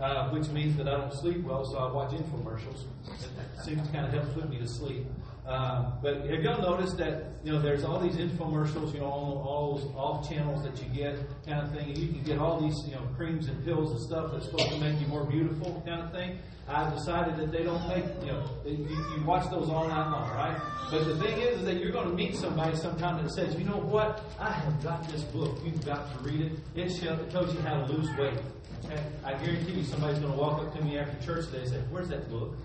uh, 0.00 0.30
which 0.30 0.48
means 0.48 0.76
that 0.76 0.88
I 0.88 0.92
don't 0.92 1.12
sleep 1.12 1.42
well, 1.42 1.64
so 1.64 1.78
I 1.78 1.92
watch 1.92 2.12
infomercials. 2.12 2.84
It 3.06 3.64
seems 3.64 3.86
to 3.86 3.92
kind 3.92 4.06
of 4.06 4.12
help 4.12 4.34
put 4.34 4.48
me 4.48 4.58
to 4.58 4.68
sleep. 4.68 5.06
Uh, 5.46 5.92
but 6.02 6.28
have 6.28 6.42
y'all 6.42 6.60
noticed 6.60 6.98
that 6.98 7.22
you 7.44 7.52
know 7.52 7.60
there's 7.60 7.84
all 7.84 8.00
these 8.00 8.16
infomercials, 8.16 8.92
you 8.92 8.98
know, 8.98 9.06
all, 9.06 9.44
all 9.46 9.76
those 9.76 9.94
off 9.94 10.28
channels 10.28 10.64
that 10.64 10.76
you 10.82 10.88
get, 10.92 11.16
kind 11.46 11.60
of 11.64 11.72
thing, 11.72 11.88
and 11.88 11.98
you 11.98 12.08
can 12.08 12.22
get 12.24 12.38
all 12.38 12.60
these 12.60 12.74
you 12.86 12.96
know 12.96 13.02
creams 13.16 13.46
and 13.48 13.64
pills 13.64 13.92
and 13.92 14.00
stuff 14.00 14.32
that's 14.32 14.46
supposed 14.46 14.70
to 14.70 14.78
make 14.80 15.00
you 15.00 15.06
more 15.06 15.24
beautiful, 15.24 15.84
kind 15.86 16.02
of 16.02 16.10
thing. 16.10 16.38
I've 16.68 16.92
decided 16.92 17.36
that 17.36 17.52
they 17.52 17.62
don't 17.62 17.86
make 17.86 18.04
you 18.22 18.32
know 18.32 18.50
you, 18.64 18.88
you 18.88 19.22
watch 19.24 19.48
those 19.50 19.68
all 19.70 19.86
night 19.86 20.10
long, 20.10 20.28
right? 20.30 20.60
But 20.90 21.04
the 21.04 21.16
thing 21.16 21.38
is, 21.38 21.60
is 21.60 21.64
that 21.64 21.76
you're 21.76 21.92
going 21.92 22.08
to 22.08 22.14
meet 22.14 22.34
somebody 22.36 22.76
sometime 22.76 23.22
that 23.22 23.30
says, 23.32 23.56
you 23.56 23.64
know 23.64 23.78
what, 23.78 24.24
I 24.38 24.52
have 24.52 24.82
got 24.82 25.08
this 25.08 25.22
book, 25.22 25.58
you've 25.64 25.84
got 25.84 26.12
to 26.12 26.28
read 26.28 26.40
it. 26.40 26.52
It, 26.76 27.30
tells 27.30 27.52
you 27.52 27.60
how 27.60 27.84
to 27.84 27.92
lose 27.92 28.08
weight. 28.16 28.38
Okay? 28.84 29.02
I 29.24 29.34
guarantee 29.34 29.72
you, 29.72 29.84
somebody's 29.84 30.18
going 30.18 30.32
to 30.32 30.38
walk 30.38 30.60
up 30.60 30.76
to 30.76 30.84
me 30.84 30.98
after 30.98 31.24
church 31.24 31.46
today 31.46 31.62
and 31.62 31.68
say, 31.68 31.80
"Where's 31.90 32.08
that 32.08 32.28
book?" 32.28 32.56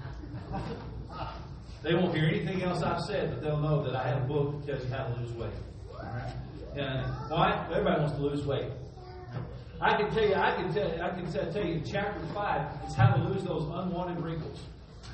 They 1.83 1.95
won't 1.95 2.15
hear 2.15 2.25
anything 2.25 2.61
else 2.61 2.83
I've 2.83 3.01
said, 3.01 3.31
but 3.31 3.41
they'll 3.41 3.59
know 3.59 3.83
that 3.83 3.95
I 3.95 4.07
have 4.07 4.23
a 4.23 4.25
book 4.25 4.65
that 4.65 4.73
tells 4.73 4.83
you 4.83 4.95
how 4.95 5.03
to 5.05 5.19
lose 5.19 5.31
weight. 5.31 5.49
And 6.75 6.99
uh, 6.99 7.03
why? 7.27 7.67
Everybody 7.71 8.01
wants 8.01 8.15
to 8.15 8.21
lose 8.21 8.45
weight. 8.45 8.69
I 9.81 9.97
can 9.97 10.11
tell 10.11 10.23
you, 10.23 10.35
I 10.35 10.55
can 10.55 10.71
tell 10.73 10.87
you, 10.87 11.01
I 11.01 11.09
can 11.09 11.31
tell 11.31 11.65
you 11.65 11.73
in 11.73 11.83
chapter 11.83 12.23
five, 12.33 12.67
it's 12.85 12.93
how 12.93 13.15
to 13.15 13.23
lose 13.23 13.43
those 13.43 13.63
unwanted 13.63 14.23
wrinkles. 14.23 14.59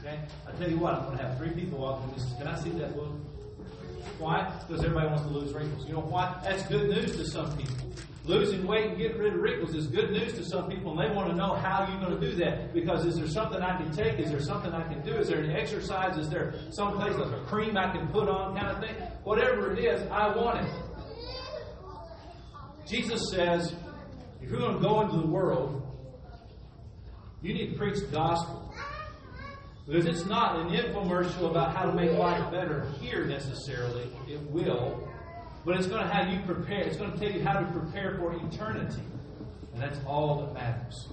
Okay? 0.01 0.19
I 0.45 0.51
tell 0.59 0.69
you 0.69 0.77
what, 0.77 0.93
I'm 0.93 1.05
going 1.05 1.17
to 1.17 1.23
have 1.23 1.37
three 1.37 1.51
people 1.51 1.79
walk 1.79 2.03
in 2.03 2.21
and 2.21 2.37
Can 2.37 2.47
I 2.47 2.59
see 2.59 2.71
that 2.71 2.93
book? 2.93 3.13
Why? 4.19 4.51
Because 4.67 4.83
everybody 4.83 5.07
wants 5.07 5.23
to 5.23 5.29
lose 5.29 5.53
wrinkles. 5.53 5.87
You 5.87 5.93
know 5.93 6.01
why? 6.01 6.35
That's 6.43 6.63
good 6.63 6.89
news 6.89 7.15
to 7.15 7.25
some 7.25 7.55
people. 7.57 7.75
Losing 8.27 8.67
weight 8.67 8.87
and 8.87 8.97
getting 8.97 9.17
rid 9.17 9.33
of 9.35 9.39
wrinkles 9.39 9.73
is 9.73 9.87
good 9.87 10.11
news 10.11 10.33
to 10.33 10.43
some 10.43 10.69
people, 10.69 10.91
and 10.91 10.99
they 10.99 11.15
want 11.15 11.29
to 11.29 11.35
know 11.35 11.53
how 11.55 11.87
you're 11.87 12.01
going 12.01 12.19
to 12.19 12.29
do 12.29 12.35
that. 12.43 12.73
Because 12.73 13.05
is 13.05 13.15
there 13.15 13.27
something 13.27 13.61
I 13.61 13.77
can 13.77 13.89
take? 13.95 14.19
Is 14.19 14.29
there 14.29 14.41
something 14.41 14.73
I 14.73 14.83
can 14.83 15.01
do? 15.01 15.15
Is 15.15 15.29
there 15.29 15.39
an 15.39 15.51
exercise? 15.51 16.17
Is 16.17 16.29
there 16.29 16.55
some 16.71 16.97
place 16.97 17.15
like 17.15 17.31
a 17.31 17.45
cream 17.45 17.77
I 17.77 17.89
can 17.89 18.09
put 18.09 18.27
on, 18.27 18.57
kind 18.57 18.67
of 18.67 18.81
thing? 18.81 18.95
Whatever 19.23 19.71
it 19.71 19.79
is, 19.79 20.01
I 20.11 20.35
want 20.35 20.65
it. 20.65 20.69
Jesus 22.85 23.21
says, 23.31 23.73
if 24.41 24.49
you're 24.49 24.59
going 24.59 24.75
to 24.75 24.81
go 24.81 24.99
into 25.01 25.17
the 25.17 25.27
world, 25.27 25.81
you 27.41 27.53
need 27.53 27.71
to 27.71 27.77
preach 27.77 27.99
the 28.01 28.07
gospel. 28.07 28.73
Because 29.87 30.05
it's 30.05 30.25
not 30.25 30.59
an 30.59 30.67
infomercial 30.67 31.49
about 31.49 31.73
how 31.73 31.85
to 31.85 31.93
make 31.93 32.11
life 32.11 32.51
better 32.51 32.91
here 32.99 33.23
necessarily. 33.25 34.11
It 34.27 34.41
will. 34.51 35.07
But 35.67 35.75
it's 35.75 35.87
going 35.87 36.01
to 36.01 36.07
have 36.07 36.29
you 36.29 36.39
prepare. 36.45 36.79
It's 36.83 36.95
going 36.95 37.11
to 37.11 37.19
tell 37.19 37.29
you 37.29 37.43
how 37.43 37.59
to 37.59 37.65
prepare 37.65 38.15
for 38.17 38.33
eternity. 38.33 39.01
And 39.73 39.83
that's 39.83 39.99
all 40.07 40.39
that 40.39 40.53
matters. 40.53 41.09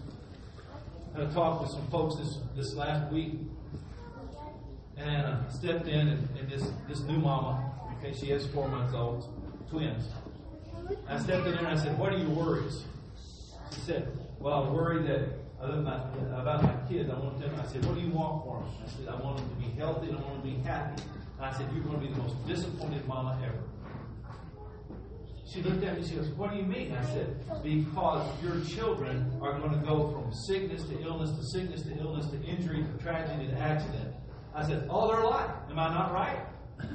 I 1.12 1.18
had 1.18 1.28
a 1.28 1.34
talk 1.34 1.60
with 1.60 1.72
some 1.72 1.84
folks 1.88 2.14
this, 2.14 2.38
this 2.54 2.74
last 2.74 3.12
week. 3.12 3.32
And 4.96 5.26
I 5.26 5.40
stepped 5.50 5.88
in, 5.88 6.06
and, 6.06 6.28
and 6.38 6.48
this, 6.48 6.70
this 6.88 7.00
new 7.00 7.18
mama, 7.18 7.68
okay, 7.98 8.14
she 8.16 8.30
has 8.30 8.46
four 8.46 8.68
months 8.68 8.94
old, 8.94 9.28
twins. 9.70 10.04
I 11.08 11.18
stepped 11.18 11.48
in 11.48 11.54
there 11.54 11.66
and 11.66 11.76
I 11.76 11.76
said, 11.76 11.98
What 11.98 12.12
are 12.12 12.16
your 12.18 12.30
worries? 12.30 12.84
She 13.74 13.80
said, 13.80 14.16
Well, 14.38 14.54
I 14.54 14.70
worry 14.70 15.02
that 15.02 15.30
about 15.60 16.62
my 16.62 16.76
kids. 16.88 17.10
I 17.10 17.18
want 17.18 17.40
them. 17.40 17.50
I 17.60 17.66
said, 17.66 17.84
What 17.86 17.96
do 17.96 18.00
you 18.02 18.12
want 18.12 18.44
for 18.44 18.60
them? 18.60 18.70
I 18.86 18.88
said, 18.88 19.08
I 19.08 19.16
want 19.20 19.38
them 19.38 19.48
to 19.48 19.56
be 19.56 19.76
healthy 19.76 20.10
and 20.10 20.18
I 20.18 20.20
want 20.20 20.44
them 20.44 20.52
to 20.52 20.58
be 20.58 20.62
happy. 20.62 21.02
And 21.38 21.44
I 21.44 21.52
said, 21.58 21.68
You're 21.74 21.82
going 21.82 22.00
to 22.00 22.06
be 22.06 22.14
the 22.14 22.22
most 22.22 22.46
disappointed 22.46 23.04
mama 23.08 23.36
ever. 23.44 23.58
She 25.46 25.62
looked 25.62 25.84
at 25.84 26.00
me, 26.00 26.06
she 26.06 26.16
goes, 26.16 26.28
What 26.30 26.50
do 26.50 26.56
you 26.56 26.64
mean? 26.64 26.92
I 26.92 27.04
said, 27.04 27.36
Because 27.62 28.42
your 28.42 28.60
children 28.64 29.38
are 29.42 29.58
going 29.58 29.72
to 29.78 29.86
go 29.86 30.10
from 30.10 30.32
sickness 30.46 30.84
to 30.84 31.00
illness 31.02 31.30
to 31.30 31.58
sickness 31.58 31.82
to 31.82 31.98
illness 31.98 32.26
to 32.30 32.42
injury 32.42 32.82
to 32.82 33.02
tragedy 33.02 33.48
to 33.48 33.58
accident. 33.58 34.14
I 34.54 34.66
said, 34.66 34.88
All 34.88 35.08
their 35.08 35.22
life. 35.22 35.50
Am 35.70 35.78
I 35.78 35.88
not 35.88 36.12
right? 36.12 36.38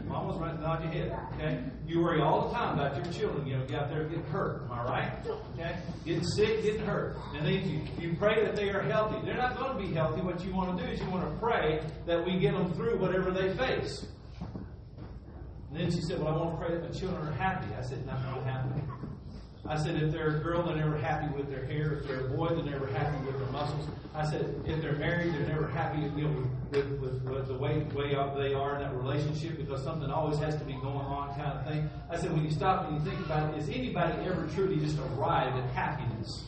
Mom 0.05 0.27
was 0.27 0.37
right 0.37 0.59
nod 0.59 0.83
your 0.83 0.91
head. 0.91 1.17
Okay? 1.35 1.63
You 1.87 2.01
worry 2.01 2.21
all 2.21 2.47
the 2.47 2.53
time 2.53 2.77
about 2.77 2.95
your 2.95 3.13
children, 3.13 3.47
you 3.47 3.57
know, 3.57 3.65
get 3.65 3.79
out 3.79 3.89
there 3.89 4.03
getting 4.05 4.25
hurt. 4.25 4.63
Am 4.63 4.71
I 4.71 4.83
right? 4.83 5.11
Okay? 5.53 5.77
Getting 6.05 6.23
sick, 6.23 6.63
getting 6.63 6.85
hurt. 6.85 7.17
And 7.35 7.45
then 7.45 7.69
you, 7.69 7.81
you 8.09 8.15
pray 8.17 8.43
that 8.43 8.55
they 8.55 8.69
are 8.69 8.81
healthy. 8.81 9.25
They're 9.25 9.37
not 9.37 9.57
going 9.57 9.77
to 9.77 9.87
be 9.87 9.93
healthy. 9.93 10.21
What 10.21 10.43
you 10.43 10.53
want 10.53 10.77
to 10.77 10.85
do 10.85 10.91
is 10.91 10.99
you 10.99 11.09
want 11.09 11.29
to 11.29 11.37
pray 11.39 11.81
that 12.05 12.23
we 12.25 12.39
get 12.39 12.53
them 12.53 12.73
through 12.73 12.99
whatever 12.99 13.31
they 13.31 13.55
face. 13.55 14.05
And 15.69 15.79
then 15.79 15.91
she 15.91 16.01
said, 16.01 16.19
Well, 16.19 16.33
I 16.33 16.37
want 16.37 16.59
to 16.59 16.65
pray 16.65 16.75
that 16.75 16.83
my 16.83 16.99
children 16.99 17.27
are 17.27 17.33
happy. 17.33 17.67
I 17.77 17.81
said, 17.81 18.05
Not 18.05 18.23
going 18.23 18.43
to 18.43 18.51
happen. 18.51 18.89
I 19.67 19.77
said, 19.77 20.01
if 20.01 20.11
they're 20.11 20.37
a 20.37 20.39
girl, 20.39 20.63
they're 20.63 20.77
never 20.77 20.97
happy 20.97 21.31
with 21.35 21.47
their 21.49 21.65
hair. 21.65 21.93
If 21.93 22.07
they're 22.07 22.25
a 22.25 22.29
boy, 22.29 22.47
they're 22.49 22.63
never 22.63 22.87
happy 22.87 23.23
with 23.25 23.37
their 23.37 23.51
muscles. 23.51 23.87
I 24.15 24.25
said, 24.25 24.55
if 24.65 24.81
they're 24.81 24.95
married, 24.95 25.33
they're 25.33 25.47
never 25.47 25.67
happy 25.67 26.01
you 26.01 26.27
know, 26.27 26.49
with, 26.71 26.99
with, 26.99 27.21
with 27.23 27.47
the 27.47 27.53
way, 27.53 27.77
way 27.93 28.09
they 28.35 28.53
are 28.55 28.75
in 28.75 28.81
that 28.81 28.95
relationship 28.95 29.57
because 29.57 29.83
something 29.83 30.09
always 30.09 30.39
has 30.39 30.55
to 30.57 30.63
be 30.63 30.73
going 30.73 31.05
on, 31.05 31.35
kind 31.35 31.59
of 31.59 31.67
thing. 31.67 31.89
I 32.09 32.17
said, 32.17 32.31
when 32.31 32.43
you 32.43 32.49
stop 32.49 32.87
and 32.87 32.97
you 32.97 33.11
think 33.11 33.23
about 33.25 33.53
it, 33.53 33.59
is 33.59 33.69
anybody 33.69 34.13
ever 34.25 34.49
truly 34.55 34.77
just 34.77 34.97
arrived 34.97 35.55
at 35.55 35.69
happiness? 35.71 36.45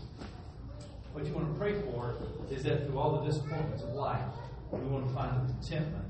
What 1.13 1.25
you 1.25 1.33
want 1.33 1.53
to 1.53 1.59
pray 1.59 1.79
for 1.81 2.15
is 2.49 2.63
that 2.63 2.87
through 2.87 2.97
all 2.97 3.19
the 3.19 3.25
disappointments 3.25 3.83
of 3.83 3.89
life, 3.89 4.25
we 4.71 4.79
want 4.87 5.07
to 5.07 5.13
find 5.13 5.47
contentment 5.47 6.05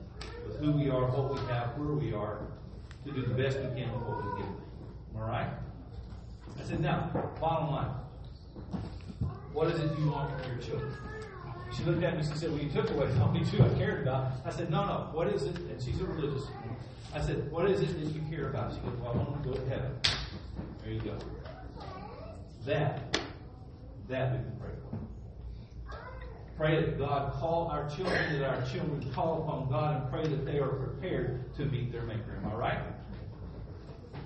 with 0.47 0.59
who 0.59 0.71
we 0.71 0.89
are, 0.89 1.07
what 1.07 1.33
we 1.33 1.39
have, 1.51 1.77
where 1.77 1.95
we 1.95 2.13
are, 2.13 2.39
to 3.05 3.11
do 3.11 3.21
the 3.21 3.33
best 3.33 3.57
we 3.57 3.81
can 3.81 3.91
with 3.93 4.03
what 4.03 4.23
we 4.23 4.41
get. 4.41 4.51
All 5.15 5.27
right? 5.27 5.49
I 6.59 6.63
said, 6.63 6.79
now, 6.79 7.09
bottom 7.39 7.71
line, 7.71 7.91
what 9.53 9.67
is 9.67 9.79
it 9.79 9.97
you 9.99 10.09
want 10.09 10.39
from 10.41 10.51
your 10.51 10.61
children? 10.61 10.93
She 11.75 11.83
looked 11.83 12.03
at 12.03 12.13
me 12.13 12.19
and 12.19 12.29
she 12.29 12.37
said, 12.37 12.51
Well, 12.51 12.61
you 12.61 12.69
took 12.69 12.89
away 12.91 13.09
something 13.17 13.45
too 13.49 13.63
I 13.63 13.69
cared 13.77 14.01
about. 14.01 14.33
I 14.45 14.49
said, 14.49 14.69
No, 14.69 14.85
no, 14.85 15.09
what 15.13 15.27
is 15.27 15.43
it? 15.43 15.55
And 15.57 15.81
she's 15.81 15.99
a 16.01 16.05
religious. 16.05 16.47
I 17.13 17.21
said, 17.21 17.49
What 17.51 17.69
is 17.69 17.81
it 17.81 17.99
that 17.99 18.13
you 18.13 18.21
care 18.29 18.49
about? 18.49 18.73
She 18.73 18.79
goes, 18.79 18.97
Well, 18.99 19.13
I 19.13 19.17
want 19.17 19.43
to 19.43 19.49
go 19.49 19.55
to 19.55 19.69
heaven. 19.69 19.91
There 20.83 20.91
you 20.91 20.99
go. 20.99 21.17
That, 22.65 23.17
that 24.09 24.31
we 24.31 24.37
can 24.37 24.57
pray 24.59 24.69
for. 24.69 24.80
Pray 26.61 26.79
that 26.79 26.99
God 26.99 27.33
call 27.39 27.69
our 27.71 27.89
children, 27.89 28.39
that 28.39 28.47
our 28.47 28.61
children 28.67 29.11
call 29.15 29.41
upon 29.41 29.67
God 29.71 29.99
and 29.99 30.11
pray 30.11 30.27
that 30.27 30.45
they 30.45 30.59
are 30.59 30.67
prepared 30.67 31.51
to 31.55 31.65
meet 31.65 31.91
their 31.91 32.03
Maker. 32.03 32.37
Am 32.37 32.51
I 32.51 32.53
right? 32.53 32.79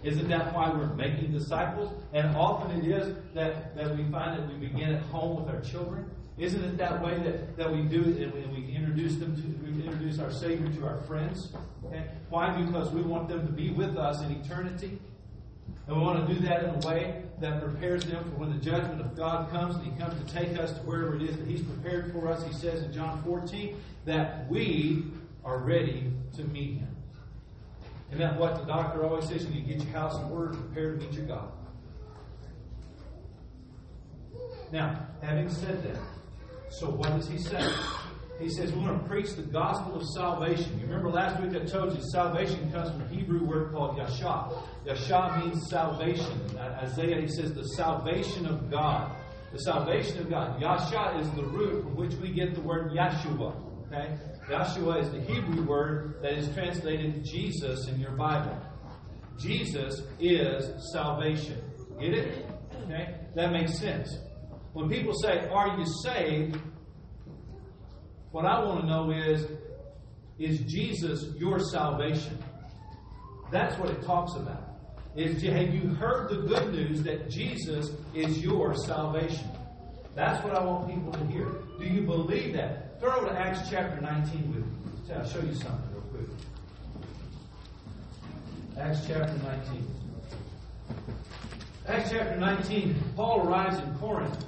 Isn't 0.04 0.28
that 0.28 0.54
why 0.54 0.70
we're 0.70 0.94
making 0.96 1.32
disciples? 1.32 1.94
And 2.12 2.36
often 2.36 2.78
it 2.78 2.92
is 2.92 3.16
that, 3.36 3.74
that 3.78 3.96
we 3.96 4.04
find 4.12 4.38
that 4.38 4.50
we 4.50 4.68
begin 4.68 4.96
at 4.96 5.02
home 5.04 5.46
with 5.46 5.56
our 5.56 5.62
children. 5.62 6.12
Isn't 6.38 6.62
it 6.62 6.78
that 6.78 7.02
way 7.02 7.18
that, 7.20 7.56
that 7.56 7.72
we 7.72 7.84
do 7.84 8.02
it 8.02 8.34
and 8.34 8.52
we 8.52 8.70
introduce 8.76 9.16
them 9.16 9.34
to 9.38 9.72
we 9.72 9.88
introduce 9.88 10.20
our 10.20 10.30
Savior 10.34 10.68
to 10.74 10.88
our 10.88 11.00
friends? 11.04 11.54
Okay? 11.86 12.04
Why? 12.28 12.50
Because 12.62 12.92
we 12.92 13.02
want 13.02 13.30
them 13.30 13.48
to 13.48 13.54
be 13.54 13.70
with 13.70 13.96
us 13.96 14.22
in 14.22 14.32
eternity. 14.32 15.00
And 15.88 15.98
we 15.98 16.02
want 16.02 16.28
to 16.28 16.34
do 16.34 16.40
that 16.42 16.64
in 16.64 16.70
a 16.84 16.88
way 16.88 17.22
that 17.40 17.62
prepares 17.62 18.06
them 18.06 18.24
for 18.24 18.40
when 18.40 18.52
the 18.52 18.64
judgment 18.64 19.02
of 19.02 19.16
God 19.16 19.52
comes 19.52 19.76
and 19.76 19.86
He 19.86 19.92
comes 20.00 20.20
to 20.20 20.34
take 20.34 20.58
us 20.58 20.72
to 20.74 20.80
wherever 20.80 21.16
it 21.16 21.22
is 21.22 21.38
that 21.38 21.48
He's 21.48 21.62
prepared 21.62 22.12
for 22.12 22.28
us. 22.28 22.44
He 22.44 22.54
says 22.54 22.82
in 22.84 22.94
John 22.94 23.22
14 23.24 23.76
that 24.06 24.50
we 24.50 25.06
are 25.44 25.60
ready 25.60 26.12
to 26.38 26.44
meet 26.46 26.80
Him. 26.80 26.96
And 28.12 28.20
that 28.20 28.40
what 28.40 28.58
the 28.60 28.66
doctor 28.66 29.04
always 29.04 29.28
says, 29.28 29.46
you 29.46 29.62
get 29.62 29.84
your 29.84 29.94
house 29.94 30.18
in 30.18 30.24
order, 30.32 30.54
prepare 30.54 30.94
to 30.94 30.98
meet 30.98 31.14
your 31.14 31.26
God. 31.26 31.52
Now, 34.72 35.08
having 35.22 35.50
said 35.50 35.84
that, 35.84 36.00
so 36.70 36.90
what 36.90 37.10
does 37.10 37.30
he 37.30 37.38
say? 37.38 37.72
He 38.40 38.50
says 38.50 38.74
we 38.74 38.82
want 38.82 39.02
to 39.02 39.08
preach 39.08 39.34
the 39.34 39.44
gospel 39.44 39.96
of 39.96 40.04
salvation. 40.14 40.78
You 40.78 40.88
remember 40.88 41.10
last 41.10 41.42
week 41.42 41.56
I 41.56 41.66
told 41.66 41.96
you 41.96 42.02
salvation 42.12 42.70
comes 42.72 42.92
from 42.92 43.02
a 43.02 43.08
Hebrew 43.08 43.46
word 43.46 43.72
called 43.72 43.98
yashah. 43.98 44.62
Yashah 44.86 45.46
means 45.46 45.70
salvation. 45.70 46.42
Isaiah 46.58 47.22
he 47.22 47.28
says 47.30 47.54
the 47.54 47.64
salvation 47.64 48.46
of 48.46 48.70
God. 48.70 49.16
The 49.54 49.60
salvation 49.60 50.20
of 50.20 50.30
God. 50.30 50.62
Yashah 50.62 51.22
is 51.22 51.32
the 51.32 51.44
root 51.44 51.84
from 51.84 51.96
which 51.96 52.14
we 52.16 52.30
get 52.34 52.54
the 52.56 52.62
word 52.62 52.92
Yeshua. 52.92 53.56
Okay? 53.88 54.18
Yeshua 54.50 55.02
is 55.02 55.12
the 55.12 55.22
Hebrew 55.22 55.64
word 55.66 56.20
that 56.22 56.34
is 56.34 56.54
translated 56.54 57.24
Jesus 57.24 57.88
in 57.88 58.02
your 58.02 58.12
Bible. 58.12 58.60
Jesus 59.40 60.02
is 60.20 60.92
salvation. 60.92 61.62
Get 62.02 62.14
it? 62.14 62.46
Okay? 62.84 63.16
That 63.36 63.54
makes 63.54 63.80
sense. 63.80 64.18
When 64.74 64.90
people 64.90 65.14
say, 65.14 65.48
Are 65.48 65.78
you 65.78 65.86
saved? 66.04 66.60
What 68.36 68.44
I 68.46 68.62
want 68.66 68.82
to 68.82 68.86
know 68.86 69.12
is, 69.12 69.48
Is 70.38 70.60
Jesus 70.70 71.34
your 71.38 71.58
salvation? 71.58 72.38
That's 73.50 73.80
what 73.80 73.90
it 73.90 74.02
talks 74.02 74.34
about. 74.34 74.76
Is, 75.16 75.42
have 75.42 75.74
you 75.74 75.94
heard 75.94 76.30
the 76.30 76.42
good 76.46 76.74
news 76.74 77.02
that 77.04 77.30
Jesus 77.30 77.92
is 78.14 78.44
your 78.44 78.76
salvation? 78.76 79.50
That's 80.16 80.44
what 80.44 80.54
I 80.54 80.62
want 80.62 80.90
people 80.90 81.14
to 81.14 81.26
hear. 81.28 81.48
Do 81.80 81.86
you 81.86 82.02
believe 82.02 82.52
that? 82.56 83.00
Throw 83.00 83.24
to 83.24 83.32
Acts 83.32 83.70
chapter 83.70 84.02
19 84.02 84.54
with 84.54 84.66
me. 84.66 85.16
I'll 85.16 85.26
show 85.26 85.40
you 85.40 85.56
something 85.56 85.90
real 85.94 86.02
quick. 86.12 86.28
Acts 88.78 89.00
chapter 89.08 89.38
19. 89.44 89.88
Acts 91.88 92.12
chapter 92.12 92.36
19, 92.36 92.96
Paul 93.16 93.48
arrives 93.48 93.78
in 93.78 93.96
Corinth, 93.96 94.44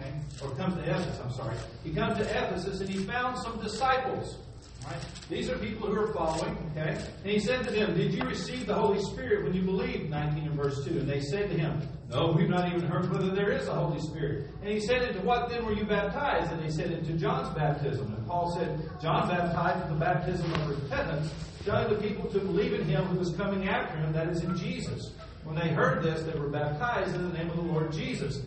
okay, 0.00 0.12
or 0.42 0.54
comes 0.56 0.74
to 0.74 0.82
Ephesus, 0.82 1.20
I'm 1.22 1.32
sorry. 1.32 1.56
He 1.84 1.92
comes 1.92 2.16
to 2.18 2.24
Ephesus 2.24 2.80
and 2.80 2.88
he 2.88 2.98
found 3.04 3.38
some 3.38 3.60
disciples. 3.60 4.38
Right? 4.86 4.96
These 5.28 5.50
are 5.50 5.58
people 5.58 5.88
who 5.88 6.00
are 6.00 6.12
following, 6.14 6.56
okay? 6.72 6.96
And 7.22 7.30
he 7.30 7.38
said 7.38 7.64
to 7.64 7.70
them, 7.70 7.94
Did 7.94 8.14
you 8.14 8.24
receive 8.24 8.66
the 8.66 8.74
Holy 8.74 9.00
Spirit 9.00 9.44
when 9.44 9.52
you 9.52 9.62
believed? 9.62 10.08
19 10.08 10.46
and 10.46 10.56
verse 10.56 10.82
2. 10.86 11.00
And 11.00 11.08
they 11.08 11.20
said 11.20 11.50
to 11.50 11.58
him, 11.58 11.86
No, 12.08 12.32
we've 12.34 12.48
not 12.48 12.66
even 12.66 12.86
heard 12.86 13.10
whether 13.10 13.30
there 13.30 13.52
is 13.52 13.68
a 13.68 13.74
Holy 13.74 14.00
Spirit. 14.00 14.48
And 14.62 14.70
he 14.70 14.80
said, 14.80 15.02
Into 15.02 15.20
what 15.20 15.50
then 15.50 15.66
were 15.66 15.74
you 15.74 15.84
baptized? 15.84 16.50
And 16.50 16.62
they 16.62 16.70
said, 16.70 16.92
Into 16.92 17.12
John's 17.12 17.54
baptism. 17.54 18.14
And 18.14 18.26
Paul 18.26 18.56
said, 18.56 18.80
John 19.02 19.28
baptized 19.28 19.80
with 19.80 19.98
the 19.98 20.04
baptism 20.04 20.52
of 20.54 20.68
repentance, 20.70 21.30
telling 21.64 21.94
the 21.94 22.00
people 22.00 22.30
to 22.30 22.38
believe 22.38 22.72
in 22.72 22.86
him 22.86 23.04
who 23.04 23.18
was 23.18 23.34
coming 23.36 23.68
after 23.68 23.98
him, 23.98 24.12
that 24.14 24.28
is 24.28 24.42
in 24.42 24.56
Jesus. 24.56 25.12
When 25.44 25.56
they 25.56 25.68
heard 25.68 26.02
this, 26.02 26.22
they 26.22 26.38
were 26.38 26.48
baptized 26.48 27.14
in 27.14 27.30
the 27.30 27.36
name 27.36 27.50
of 27.50 27.56
the 27.56 27.62
Lord 27.62 27.92
Jesus. 27.92 28.42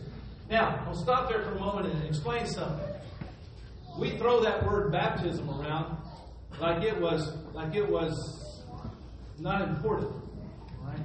Now, 0.50 0.84
I'll 0.88 0.96
stop 0.96 1.30
there 1.30 1.42
for 1.44 1.52
a 1.52 1.60
moment 1.60 1.94
and 1.94 2.04
explain 2.04 2.46
something. 2.48 2.88
We 3.98 4.18
throw 4.18 4.42
that 4.44 4.66
word 4.66 4.92
baptism 4.92 5.50
around 5.50 5.98
like 6.60 6.84
it 6.84 7.00
was 7.00 7.36
like 7.54 7.76
it 7.76 7.88
was 7.88 8.64
not 9.40 9.62
important, 9.62 10.12
right? 10.82 11.00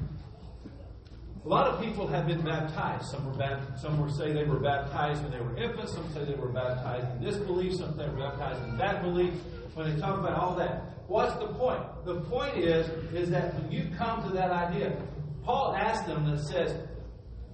A 1.45 1.49
lot 1.49 1.67
of 1.67 1.81
people 1.81 2.07
have 2.07 2.27
been 2.27 2.43
baptized. 2.43 3.07
Some 3.11 3.27
were 3.27 3.61
some 3.81 4.01
were 4.01 4.11
say 4.11 4.33
they 4.33 4.45
were 4.45 4.59
baptized 4.59 5.23
when 5.23 5.33
they 5.33 5.41
were 5.41 5.57
infants. 5.57 5.95
Some 5.95 6.13
say 6.13 6.25
they 6.25 6.35
were 6.35 6.49
baptized 6.49 7.07
in 7.17 7.25
this 7.25 7.37
belief. 7.37 7.75
Some 7.75 7.97
say 7.97 8.05
they 8.05 8.11
were 8.11 8.31
baptized 8.31 8.63
in 8.65 8.77
that 8.79 9.03
belief. 9.03 9.35
When 9.75 9.95
they 9.95 10.01
talk 10.01 10.19
about 10.19 10.39
all 10.39 10.57
that, 10.57 10.83
what's 11.07 11.35
the 11.37 11.47
point? 11.47 11.81
The 12.05 12.21
point 12.23 12.57
is 12.57 12.89
is 13.15 13.31
that 13.31 13.55
when 13.55 13.71
you 13.71 13.91
come 13.97 14.23
to 14.29 14.31
that 14.35 14.51
idea, 14.51 14.97
Paul 15.45 15.75
asked 15.75 16.07
them 16.07 16.27
and 16.27 16.41
says, 16.41 16.77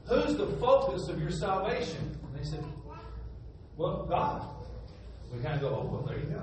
"Who's 0.06 0.36
the 0.36 0.46
focus 0.58 1.08
of 1.08 1.20
your 1.20 1.30
salvation?" 1.30 2.18
And 2.24 2.38
they 2.38 2.44
said, 2.44 2.64
"Well, 3.76 4.06
God." 4.08 4.48
We 5.32 5.42
kind 5.42 5.54
of 5.54 5.60
go, 5.62 5.68
"Oh, 5.68 5.92
well, 5.92 6.02
there 6.02 6.18
you 6.18 6.26
go." 6.26 6.42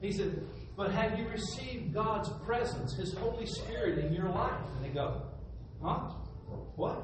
He 0.00 0.12
said, 0.12 0.46
But 0.76 0.92
have 0.92 1.18
you 1.18 1.26
received 1.28 1.92
God's 1.92 2.28
presence, 2.44 2.94
His 2.94 3.14
Holy 3.14 3.46
Spirit 3.46 3.98
in 3.98 4.12
your 4.12 4.28
life? 4.28 4.60
And 4.76 4.84
they 4.84 4.94
go, 4.94 5.22
Huh? 5.82 6.10
What? 6.76 7.02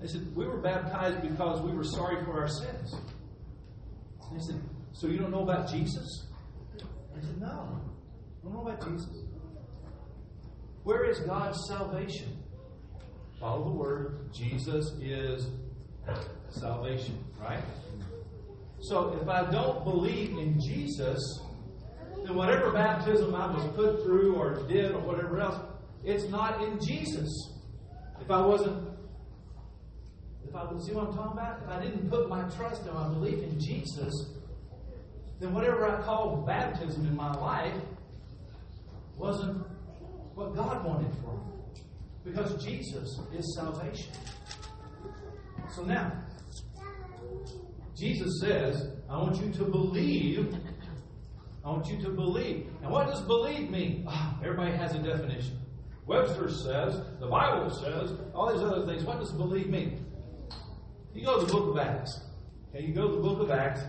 They 0.00 0.06
said, 0.06 0.34
We 0.36 0.46
were 0.46 0.58
baptized 0.58 1.22
because 1.22 1.60
we 1.62 1.72
were 1.72 1.84
sorry 1.84 2.24
for 2.24 2.38
our 2.40 2.48
sins. 2.48 2.94
And 4.30 4.38
they 4.38 4.44
said, 4.44 4.60
So 4.92 5.06
you 5.06 5.18
don't 5.18 5.30
know 5.30 5.42
about 5.42 5.70
Jesus? 5.70 6.26
I 6.76 7.20
said, 7.20 7.40
No. 7.40 7.46
I 7.46 8.44
don't 8.44 8.54
know 8.54 8.68
about 8.68 8.86
Jesus. 8.86 9.24
Where 10.84 11.04
is 11.04 11.20
God's 11.20 11.58
salvation? 11.68 12.36
Follow 13.40 13.64
the 13.64 13.70
word. 13.70 14.32
Jesus 14.32 14.92
is 15.00 15.48
salvation, 16.50 17.24
right? 17.40 17.62
So 18.80 19.18
if 19.20 19.28
I 19.28 19.50
don't 19.50 19.84
believe 19.84 20.30
in 20.38 20.60
Jesus, 20.60 21.20
then 22.24 22.34
whatever 22.34 22.72
baptism 22.72 23.34
I 23.34 23.46
was 23.52 23.64
put 23.74 24.02
through 24.02 24.34
or 24.34 24.66
did 24.66 24.92
or 24.92 25.00
whatever 25.00 25.40
else, 25.40 25.60
it's 26.04 26.28
not 26.30 26.62
in 26.62 26.80
Jesus. 26.80 27.28
If 28.20 28.30
I 28.30 28.40
wasn't, 28.40 28.88
if 30.48 30.54
I 30.54 30.66
see 30.78 30.92
what 30.92 31.08
I'm 31.08 31.14
talking 31.14 31.38
about? 31.38 31.60
If 31.62 31.68
I 31.68 31.80
didn't 31.82 32.08
put 32.10 32.28
my 32.28 32.42
trust 32.50 32.82
and 32.86 32.94
my 32.94 33.08
belief 33.08 33.42
in 33.42 33.60
Jesus, 33.60 34.12
then 35.40 35.52
whatever 35.54 35.86
I 35.86 36.02
call 36.02 36.38
baptism 36.46 37.06
in 37.06 37.14
my 37.14 37.32
life 37.34 37.74
wasn't 39.16 39.64
what 40.34 40.54
God 40.54 40.84
wanted 40.84 41.12
for 41.22 41.32
him. 41.32 41.57
Because 42.28 42.64
Jesus 42.64 43.20
is 43.34 43.54
salvation. 43.54 44.12
So 45.74 45.82
now, 45.84 46.12
Jesus 47.96 48.40
says, 48.40 48.90
I 49.08 49.16
want 49.16 49.40
you 49.40 49.52
to 49.52 49.64
believe. 49.64 50.54
I 51.64 51.68
want 51.68 51.86
you 51.86 52.00
to 52.02 52.10
believe. 52.10 52.68
And 52.82 52.90
what 52.90 53.06
does 53.08 53.22
believe 53.22 53.70
mean? 53.70 54.04
Oh, 54.08 54.38
everybody 54.42 54.76
has 54.76 54.94
a 54.94 54.98
definition. 54.98 55.58
Webster 56.06 56.48
says, 56.48 57.00
the 57.20 57.26
Bible 57.26 57.70
says, 57.70 58.12
all 58.34 58.52
these 58.52 58.62
other 58.62 58.86
things. 58.86 59.04
What 59.04 59.18
does 59.18 59.32
believe 59.32 59.68
mean? 59.68 60.06
You 61.14 61.24
go 61.24 61.40
to 61.40 61.46
the 61.46 61.52
book 61.52 61.68
of 61.70 61.78
Acts. 61.78 62.20
Okay, 62.70 62.86
you 62.86 62.94
go 62.94 63.08
to 63.08 63.16
the 63.16 63.22
book 63.22 63.40
of 63.40 63.50
Acts 63.50 63.80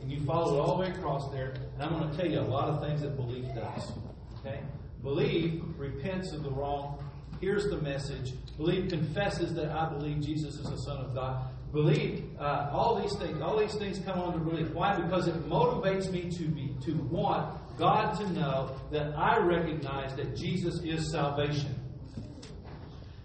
and 0.00 0.10
you 0.10 0.20
follow 0.24 0.56
it 0.56 0.60
all 0.60 0.76
the 0.76 0.82
way 0.82 0.90
across 0.90 1.30
there, 1.30 1.54
and 1.74 1.82
I'm 1.82 1.96
going 1.96 2.10
to 2.10 2.16
tell 2.16 2.26
you 2.26 2.40
a 2.40 2.42
lot 2.42 2.68
of 2.68 2.82
things 2.84 3.02
that 3.02 3.16
belief 3.16 3.46
does. 3.54 3.92
Okay? 4.40 4.60
Believe 5.02 5.62
repents 5.78 6.32
of 6.32 6.42
the 6.42 6.50
wrong, 6.50 7.01
hears 7.42 7.68
the 7.68 7.78
message, 7.82 8.34
believe 8.56 8.88
confesses 8.88 9.52
that 9.54 9.72
I 9.72 9.88
believe 9.92 10.20
Jesus 10.20 10.54
is 10.54 10.70
the 10.70 10.76
Son 10.76 10.98
of 10.98 11.12
God. 11.12 11.50
Believe 11.72 12.30
uh, 12.38 12.70
all 12.72 13.00
these 13.02 13.14
things. 13.16 13.42
All 13.42 13.58
these 13.58 13.74
things 13.74 13.98
come 13.98 14.20
under 14.20 14.38
belief. 14.38 14.70
Why? 14.70 14.94
Because 14.94 15.26
it 15.26 15.34
motivates 15.48 16.10
me 16.10 16.30
to 16.30 16.44
be 16.44 16.76
to 16.84 16.92
want 17.10 17.58
God 17.76 18.12
to 18.18 18.30
know 18.30 18.76
that 18.92 19.18
I 19.18 19.38
recognize 19.38 20.14
that 20.14 20.36
Jesus 20.36 20.80
is 20.84 21.10
salvation. 21.10 21.74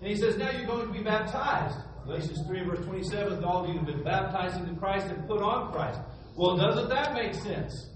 And 0.02 0.10
he 0.10 0.16
says, 0.16 0.36
now 0.38 0.50
you're 0.52 0.66
going 0.66 0.88
to 0.88 0.94
be 0.94 1.04
baptized. 1.04 1.78
Galatians 2.06 2.40
3, 2.48 2.64
verse 2.64 2.86
27, 2.86 3.44
all 3.44 3.66
of 3.66 3.70
you 3.70 3.78
have 3.78 3.86
been 3.86 4.04
baptized 4.04 4.58
into 4.58 4.74
Christ 4.80 5.08
and 5.08 5.28
put 5.28 5.44
on 5.44 5.72
Christ. 5.72 6.00
Well, 6.36 6.58
doesn't 6.58 6.90
that 6.90 7.14
make 7.14 7.36
sense? 7.36 7.90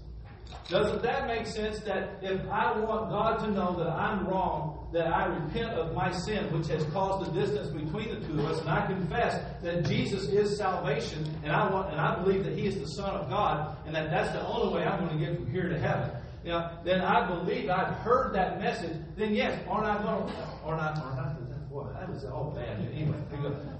Doesn't 0.68 1.02
that 1.02 1.26
make 1.26 1.46
sense 1.46 1.80
that 1.80 2.18
if 2.22 2.46
I 2.48 2.78
want 2.78 3.10
God 3.10 3.38
to 3.38 3.50
know 3.50 3.74
that 3.78 3.88
I'm 3.88 4.26
wrong, 4.26 4.71
that 4.92 5.06
I 5.06 5.26
repent 5.26 5.72
of 5.72 5.94
my 5.94 6.10
sin, 6.10 6.52
which 6.56 6.68
has 6.68 6.84
caused 6.86 7.26
the 7.26 7.40
distance 7.40 7.68
between 7.68 8.08
the 8.14 8.26
two 8.26 8.40
of 8.40 8.46
us, 8.46 8.60
and 8.60 8.68
I 8.68 8.86
confess 8.86 9.42
that 9.62 9.86
Jesus 9.86 10.24
is 10.28 10.56
salvation, 10.58 11.24
and 11.42 11.52
I 11.52 11.70
want 11.70 11.90
and 11.90 12.00
I 12.00 12.22
believe 12.22 12.44
that 12.44 12.56
He 12.56 12.66
is 12.66 12.78
the 12.78 12.86
Son 12.86 13.10
of 13.10 13.28
God, 13.28 13.76
and 13.86 13.94
that 13.94 14.10
that's 14.10 14.32
the 14.32 14.46
only 14.46 14.74
way 14.74 14.84
I'm 14.84 15.06
going 15.06 15.18
to 15.18 15.24
get 15.24 15.36
from 15.36 15.50
here 15.50 15.68
to 15.68 15.78
heaven. 15.78 16.10
Know, 16.44 16.70
then 16.84 17.00
I 17.02 17.26
believe 17.28 17.70
I've 17.70 17.94
heard 17.98 18.34
that 18.34 18.60
message. 18.60 18.96
Then 19.16 19.32
yes, 19.32 19.60
aren't 19.68 19.86
I 19.86 20.02
going 20.02 20.26
to, 20.26 20.34
aren't 20.64 20.82
I, 20.82 20.88
aren't 21.00 21.20
I 21.20 21.32
Boy, 21.72 21.88
that 21.94 22.30
all 22.30 22.52
bad. 22.54 22.86
Anyway, 22.92 23.16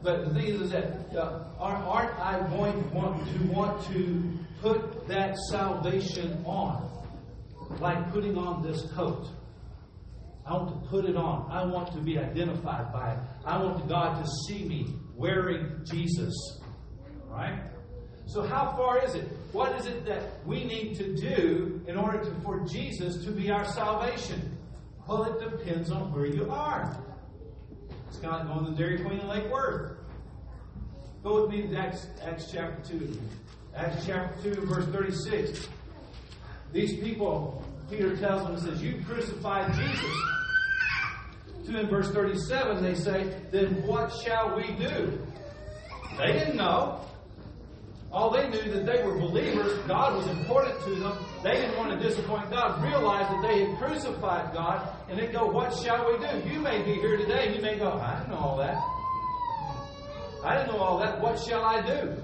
but 0.03 0.25
the 0.25 0.33
thing 0.33 0.47
is, 0.47 0.63
is 0.63 0.71
that 0.71 1.15
uh, 1.15 1.45
aren't 1.61 2.19
I 2.19 2.41
going 2.49 2.73
to 2.73 2.89
want 2.89 3.23
to 3.23 3.39
want 3.49 3.85
to 3.89 4.33
put 4.63 5.07
that 5.09 5.37
salvation 5.51 6.43
on, 6.47 6.91
like 7.81 8.11
putting 8.11 8.39
on 8.39 8.63
this 8.63 8.91
coat? 8.93 9.29
I 10.45 10.55
want 10.55 10.83
to 10.83 10.89
put 10.89 11.05
it 11.05 11.17
on. 11.17 11.51
I 11.51 11.65
want 11.65 11.93
to 11.93 12.01
be 12.01 12.19
identified 12.19 12.93
by 12.93 13.13
it. 13.13 13.19
I 13.45 13.63
want 13.63 13.89
God 13.89 14.25
to 14.25 14.31
see 14.47 14.65
me 14.65 14.95
wearing 15.15 15.85
Jesus. 15.85 16.35
Right? 17.29 17.63
So, 18.27 18.43
how 18.43 18.75
far 18.77 19.05
is 19.05 19.15
it? 19.15 19.29
What 19.53 19.79
is 19.79 19.87
it 19.87 20.05
that 20.07 20.45
we 20.47 20.65
need 20.65 20.97
to 20.97 21.15
do 21.15 21.83
in 21.87 21.97
order 21.97 22.25
to, 22.25 22.41
for 22.43 22.61
Jesus 22.67 23.25
to 23.25 23.31
be 23.31 23.51
our 23.51 23.65
salvation? 23.65 24.59
Well, 25.07 25.25
it 25.25 25.51
depends 25.51 25.91
on 25.91 26.13
where 26.13 26.27
you 26.27 26.51
are. 26.51 26.97
It's 28.09 28.19
kind 28.19 28.35
of 28.35 28.47
like 28.47 28.49
going 28.49 28.65
to 28.67 28.71
the 28.71 28.77
Dairy 28.77 28.99
Queen 28.99 29.21
in 29.21 29.29
Lake 29.29 29.51
Worth. 29.51 29.99
Go 31.23 31.43
with 31.43 31.51
me 31.51 31.67
to 31.67 31.77
Acts, 31.77 32.07
Acts 32.23 32.51
chapter 32.53 32.99
2. 32.99 33.21
Acts 33.77 34.07
chapter 34.07 34.55
2, 34.55 34.67
verse 34.67 34.87
36. 34.87 35.69
These 36.73 37.01
people, 37.01 37.65
Peter 37.93 38.17
tells 38.17 38.43
them, 38.45 38.59
says, 38.59 38.83
You 38.83 39.03
crucified 39.07 39.75
Jesus. 39.75 40.17
To 41.67 41.79
in 41.79 41.89
verse 41.89 42.11
37, 42.11 42.83
they 42.83 42.95
say, 42.95 43.37
Then 43.51 43.87
what 43.87 44.13
shall 44.25 44.57
we 44.57 44.63
do? 44.85 45.21
They 46.19 46.33
didn't 46.33 46.57
know. 46.57 47.01
All 48.11 48.31
they 48.31 48.49
knew 48.49 48.71
that 48.73 48.85
they 48.85 49.03
were 49.03 49.19
believers, 49.19 49.79
God 49.87 50.17
was 50.17 50.27
important 50.27 50.83
to 50.85 50.95
them. 50.97 51.19
They 51.43 51.53
didn't 51.53 51.77
want 51.77 51.99
to 51.99 52.09
disappoint 52.09 52.51
God, 52.51 52.83
realized 52.83 53.31
that 53.31 53.43
they 53.43 53.65
had 53.65 53.79
crucified 53.79 54.53
God, 54.53 54.89
and 55.09 55.19
they 55.19 55.27
go, 55.27 55.47
What 55.47 55.77
shall 55.77 56.11
we 56.11 56.19
do? 56.19 56.49
You 56.49 56.61
may 56.61 56.83
be 56.83 56.95
here 56.95 57.17
today, 57.19 57.55
you 57.55 57.63
may 57.63 57.77
go, 57.77 57.93
I 57.93 58.19
didn't 58.19 58.31
know 58.31 58.39
all 58.39 58.57
that. 58.59 58.83
I 60.45 60.57
didn't 60.57 60.75
know 60.75 60.83
all 60.83 60.99
that. 60.99 61.21
What 61.21 61.39
shall 61.39 61.65
I 61.65 61.81
do? 61.87 62.17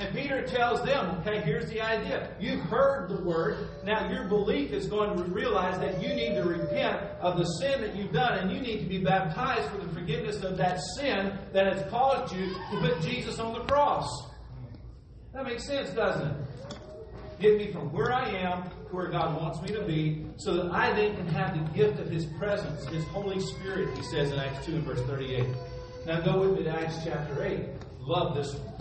And 0.00 0.16
Peter 0.16 0.46
tells 0.46 0.82
them, 0.82 1.18
okay, 1.20 1.42
here's 1.42 1.68
the 1.68 1.82
idea. 1.82 2.30
You've 2.40 2.62
heard 2.62 3.10
the 3.10 3.22
word. 3.22 3.68
Now 3.84 4.10
your 4.10 4.24
belief 4.28 4.72
is 4.72 4.86
going 4.86 5.14
to 5.14 5.24
realize 5.24 5.78
that 5.78 6.02
you 6.02 6.14
need 6.14 6.36
to 6.36 6.42
repent 6.42 6.96
of 7.20 7.36
the 7.36 7.44
sin 7.44 7.82
that 7.82 7.94
you've 7.94 8.10
done 8.10 8.38
and 8.38 8.50
you 8.50 8.60
need 8.60 8.80
to 8.80 8.86
be 8.86 8.96
baptized 8.96 9.68
for 9.68 9.76
the 9.76 9.92
forgiveness 9.92 10.42
of 10.42 10.56
that 10.56 10.80
sin 10.96 11.38
that 11.52 11.70
has 11.70 11.88
caused 11.90 12.34
you 12.34 12.46
to 12.48 12.80
put 12.80 12.98
Jesus 13.02 13.38
on 13.38 13.52
the 13.52 13.60
cross. 13.66 14.08
That 15.34 15.44
makes 15.44 15.66
sense, 15.66 15.90
doesn't 15.90 16.28
it? 16.28 16.36
Get 17.38 17.58
me 17.58 17.70
from 17.70 17.92
where 17.92 18.10
I 18.10 18.26
am 18.30 18.62
to 18.62 18.96
where 18.96 19.10
God 19.10 19.38
wants 19.38 19.60
me 19.60 19.68
to 19.68 19.82
be, 19.82 20.24
so 20.38 20.54
that 20.54 20.72
I 20.72 20.94
then 20.94 21.14
can 21.14 21.26
have 21.28 21.52
the 21.52 21.78
gift 21.78 22.00
of 22.00 22.08
His 22.08 22.24
presence, 22.24 22.86
His 22.86 23.04
Holy 23.04 23.38
Spirit, 23.38 23.94
He 23.98 24.02
says 24.04 24.32
in 24.32 24.38
Acts 24.38 24.64
2 24.64 24.76
and 24.76 24.84
verse 24.84 25.02
38. 25.02 25.44
Now 26.06 26.20
go 26.20 26.40
with 26.40 26.58
me 26.58 26.64
to 26.64 26.70
Acts 26.70 26.96
chapter 27.04 27.44
8. 27.44 27.60
Love 28.00 28.34
this 28.34 28.54
one. 28.54 28.79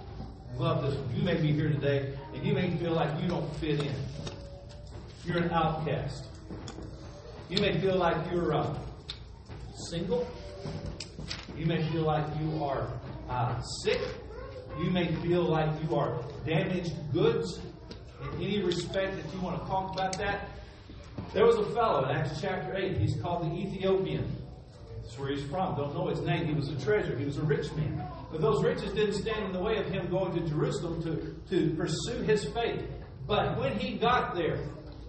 Love 0.57 0.83
this 0.83 0.95
one. 0.95 1.15
You 1.15 1.23
may 1.23 1.35
be 1.35 1.51
here 1.51 1.69
today, 1.69 2.13
and 2.33 2.45
you 2.45 2.53
may 2.53 2.69
feel 2.77 2.91
like 2.91 3.21
you 3.21 3.27
don't 3.27 3.55
fit 3.57 3.79
in. 3.79 3.95
You're 5.25 5.37
an 5.37 5.51
outcast. 5.51 6.25
You 7.49 7.59
may 7.59 7.79
feel 7.79 7.95
like 7.95 8.17
you're 8.31 8.53
uh, 8.53 8.77
single. 9.89 10.27
You 11.57 11.65
may 11.65 11.83
feel 11.91 12.03
like 12.03 12.25
you 12.39 12.63
are 12.63 12.87
uh, 13.29 13.61
sick. 13.83 14.01
You 14.79 14.89
may 14.91 15.13
feel 15.15 15.43
like 15.43 15.69
you 15.83 15.95
are 15.95 16.21
damaged 16.45 16.93
goods 17.11 17.59
in 18.33 18.43
any 18.43 18.61
respect 18.61 19.15
that 19.21 19.33
you 19.33 19.39
want 19.41 19.61
to 19.61 19.67
talk 19.67 19.93
about 19.93 20.17
that. 20.17 20.49
There 21.33 21.45
was 21.45 21.57
a 21.57 21.65
fellow 21.73 22.05
in 22.05 22.15
Acts 22.15 22.39
chapter 22.41 22.75
8. 22.75 22.97
He's 22.97 23.15
called 23.21 23.43
the 23.43 23.55
Ethiopian. 23.55 24.35
That's 25.01 25.17
where 25.17 25.29
he's 25.29 25.43
from. 25.49 25.75
Don't 25.75 25.93
know 25.93 26.07
his 26.07 26.21
name. 26.21 26.47
He 26.47 26.53
was 26.53 26.69
a 26.69 26.79
treasure. 26.83 27.17
He 27.17 27.25
was 27.25 27.37
a 27.37 27.43
rich 27.43 27.71
man. 27.73 28.03
But 28.31 28.41
those 28.41 28.63
riches 28.63 28.91
didn't 28.93 29.15
stand 29.15 29.45
in 29.45 29.51
the 29.53 29.61
way 29.61 29.77
of 29.77 29.87
him 29.87 30.09
going 30.09 30.33
to 30.33 30.47
Jerusalem 30.47 31.01
to, 31.03 31.35
to 31.49 31.75
pursue 31.75 32.21
his 32.21 32.45
faith. 32.45 32.85
But 33.27 33.57
when 33.59 33.77
he 33.77 33.97
got 33.97 34.35
there, 34.35 34.59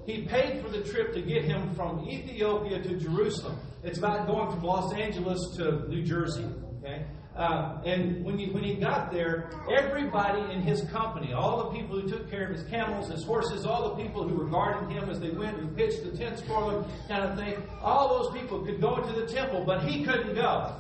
he 0.07 0.23
paid 0.23 0.63
for 0.63 0.71
the 0.71 0.83
trip 0.83 1.13
to 1.15 1.23
get 1.23 1.45
him 1.45 1.75
from 1.75 2.09
Ethiopia 2.09 2.83
to 2.83 2.97
Jerusalem. 2.97 3.59
It's 3.83 3.99
about 3.99 4.27
going 4.27 4.51
from 4.51 4.63
Los 4.63 4.93
Angeles 4.95 5.39
to 5.57 5.89
New 5.89 6.03
Jersey. 6.03 6.47
Okay? 6.79 7.05
Uh, 7.37 7.81
and 7.87 8.25
when, 8.25 8.37
he 8.37 8.51
when 8.51 8.65
he 8.65 8.75
got 8.75 9.13
there, 9.13 9.51
everybody 9.73 10.41
in 10.53 10.61
his 10.61 10.83
company, 10.91 11.33
all 11.33 11.65
the 11.65 11.79
people 11.79 12.01
who 12.01 12.09
took 12.09 12.29
care 12.31 12.49
of 12.49 12.55
his 12.55 12.65
camels, 12.65 13.09
his 13.09 13.25
horses, 13.25 13.65
all 13.65 13.95
the 13.95 14.03
people 14.03 14.27
who 14.29 14.35
were 14.35 14.47
guarding 14.47 14.91
him 14.91 15.09
as 15.09 15.21
they 15.21 15.31
went, 15.31 15.57
who 15.59 15.69
pitched 15.69 16.03
the 16.05 16.17
tents 16.17 16.43
for 16.43 16.71
them, 16.71 16.85
kind 17.09 17.25
of 17.25 17.39
thing, 17.39 17.63
all 17.81 18.23
those 18.23 18.39
people 18.39 18.61
could 18.65 18.81
go 18.81 18.97
into 18.97 19.19
the 19.19 19.27
temple, 19.27 19.65
but 19.65 19.83
he 19.85 20.05
couldn't 20.05 20.35
go 20.35 20.75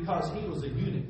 because 0.00 0.32
he 0.32 0.48
was 0.48 0.62
a 0.64 0.68
eunuch. 0.68 1.04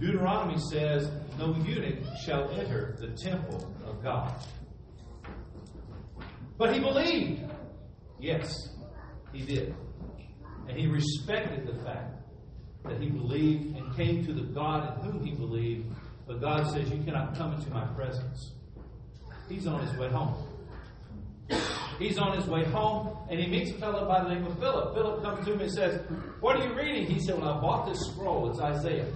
Deuteronomy 0.00 0.58
says, 0.70 1.10
No 1.38 1.54
eunuch 1.54 2.04
shall 2.24 2.50
enter 2.50 2.96
the 3.00 3.08
temple 3.08 3.74
of 3.86 4.02
God. 4.02 4.34
But 6.58 6.74
he 6.74 6.80
believed. 6.80 7.42
Yes, 8.18 8.70
he 9.32 9.44
did. 9.44 9.74
And 10.68 10.78
he 10.78 10.86
respected 10.86 11.66
the 11.66 11.82
fact 11.84 12.16
that 12.84 13.00
he 13.00 13.08
believed 13.08 13.76
and 13.76 13.94
came 13.96 14.24
to 14.26 14.32
the 14.32 14.42
God 14.42 14.98
in 14.98 15.10
whom 15.10 15.24
he 15.24 15.34
believed. 15.34 15.86
But 16.26 16.40
God 16.40 16.70
says, 16.72 16.90
You 16.90 17.02
cannot 17.02 17.36
come 17.36 17.54
into 17.54 17.70
my 17.70 17.86
presence. 17.94 18.54
He's 19.48 19.66
on 19.66 19.86
his 19.86 19.96
way 19.98 20.08
home. 20.08 20.53
He's 21.98 22.18
on 22.18 22.36
his 22.36 22.46
way 22.46 22.64
home 22.64 23.16
and 23.30 23.38
he 23.38 23.46
meets 23.46 23.70
a 23.70 23.74
fellow 23.74 24.06
by 24.08 24.22
the 24.22 24.34
name 24.34 24.44
of 24.46 24.58
Philip. 24.58 24.94
Philip 24.94 25.22
comes 25.22 25.46
to 25.46 25.52
him 25.52 25.60
and 25.60 25.70
says, 25.70 26.00
What 26.40 26.56
are 26.56 26.66
you 26.66 26.74
reading? 26.74 27.06
He 27.06 27.20
said, 27.20 27.38
Well, 27.38 27.48
I 27.48 27.60
bought 27.60 27.86
this 27.86 27.98
scroll. 28.10 28.50
It's 28.50 28.60
Isaiah. 28.60 29.06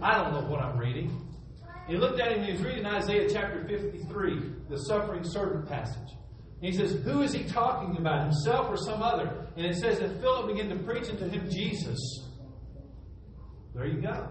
I 0.00 0.18
don't 0.18 0.32
know 0.32 0.50
what 0.50 0.60
I'm 0.60 0.76
reading. 0.76 1.26
He 1.88 1.96
looked 1.96 2.20
at 2.20 2.32
him 2.32 2.38
and 2.40 2.46
he 2.46 2.52
was 2.52 2.62
reading 2.62 2.84
Isaiah 2.84 3.28
chapter 3.30 3.64
53, 3.68 4.40
the 4.68 4.76
suffering 4.76 5.22
servant 5.24 5.68
passage. 5.68 6.10
And 6.60 6.72
he 6.72 6.72
says, 6.72 6.92
Who 7.04 7.22
is 7.22 7.32
he 7.32 7.44
talking 7.44 7.96
about, 7.96 8.22
himself 8.22 8.68
or 8.68 8.76
some 8.76 9.02
other? 9.02 9.46
And 9.56 9.64
it 9.64 9.76
says 9.76 10.00
that 10.00 10.20
Philip 10.20 10.48
began 10.48 10.68
to 10.70 10.82
preach 10.82 11.08
unto 11.08 11.28
him 11.28 11.48
Jesus. 11.50 11.98
There 13.74 13.86
you 13.86 14.00
go. 14.00 14.28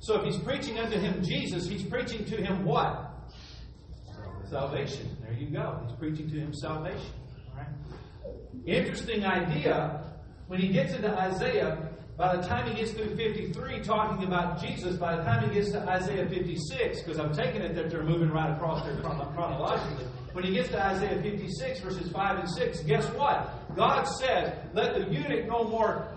So 0.00 0.20
if 0.20 0.24
he's 0.24 0.42
preaching 0.42 0.78
unto 0.78 0.98
him 0.98 1.22
Jesus, 1.22 1.68
he's 1.68 1.82
preaching 1.82 2.24
to 2.26 2.36
him 2.36 2.64
what? 2.64 3.07
Salvation. 4.50 5.16
There 5.22 5.32
you 5.32 5.50
go. 5.50 5.80
He's 5.86 5.96
preaching 5.96 6.30
to 6.30 6.36
him 6.36 6.54
salvation. 6.54 7.12
All 7.50 7.58
right. 7.58 7.68
Interesting 8.66 9.24
idea. 9.24 10.04
When 10.46 10.60
he 10.60 10.68
gets 10.68 10.94
into 10.94 11.10
Isaiah, 11.10 11.90
by 12.16 12.36
the 12.36 12.42
time 12.42 12.68
he 12.68 12.74
gets 12.74 12.92
through 12.92 13.14
53 13.14 13.80
talking 13.80 14.26
about 14.26 14.60
Jesus, 14.60 14.96
by 14.96 15.16
the 15.16 15.22
time 15.22 15.48
he 15.48 15.54
gets 15.54 15.70
to 15.72 15.88
Isaiah 15.88 16.28
56, 16.28 17.02
because 17.02 17.20
I'm 17.20 17.32
taking 17.32 17.60
it 17.60 17.74
that 17.76 17.90
they're 17.90 18.02
moving 18.02 18.30
right 18.30 18.50
across 18.50 18.84
there 18.84 18.96
chronologically, 18.96 20.04
When 20.32 20.44
he 20.44 20.52
gets 20.54 20.70
to 20.70 20.84
Isaiah 20.84 21.22
56, 21.22 21.80
verses 21.80 22.10
5 22.10 22.38
and 22.38 22.50
6, 22.50 22.80
guess 22.80 23.06
what? 23.12 23.76
God 23.76 24.04
says, 24.04 24.52
Let 24.72 24.94
the 24.94 25.12
eunuch 25.12 25.46
no 25.46 25.64
more, 25.64 26.16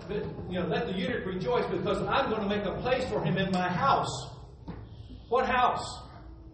you 0.50 0.58
know, 0.58 0.66
let 0.66 0.86
the 0.86 0.94
eunuch 0.94 1.26
rejoice 1.26 1.66
because 1.66 1.98
I'm 2.08 2.30
going 2.30 2.42
to 2.42 2.48
make 2.48 2.64
a 2.64 2.80
place 2.80 3.04
for 3.08 3.22
him 3.22 3.36
in 3.36 3.52
my 3.52 3.68
house. 3.68 4.30
What 5.28 5.46
house? 5.46 5.86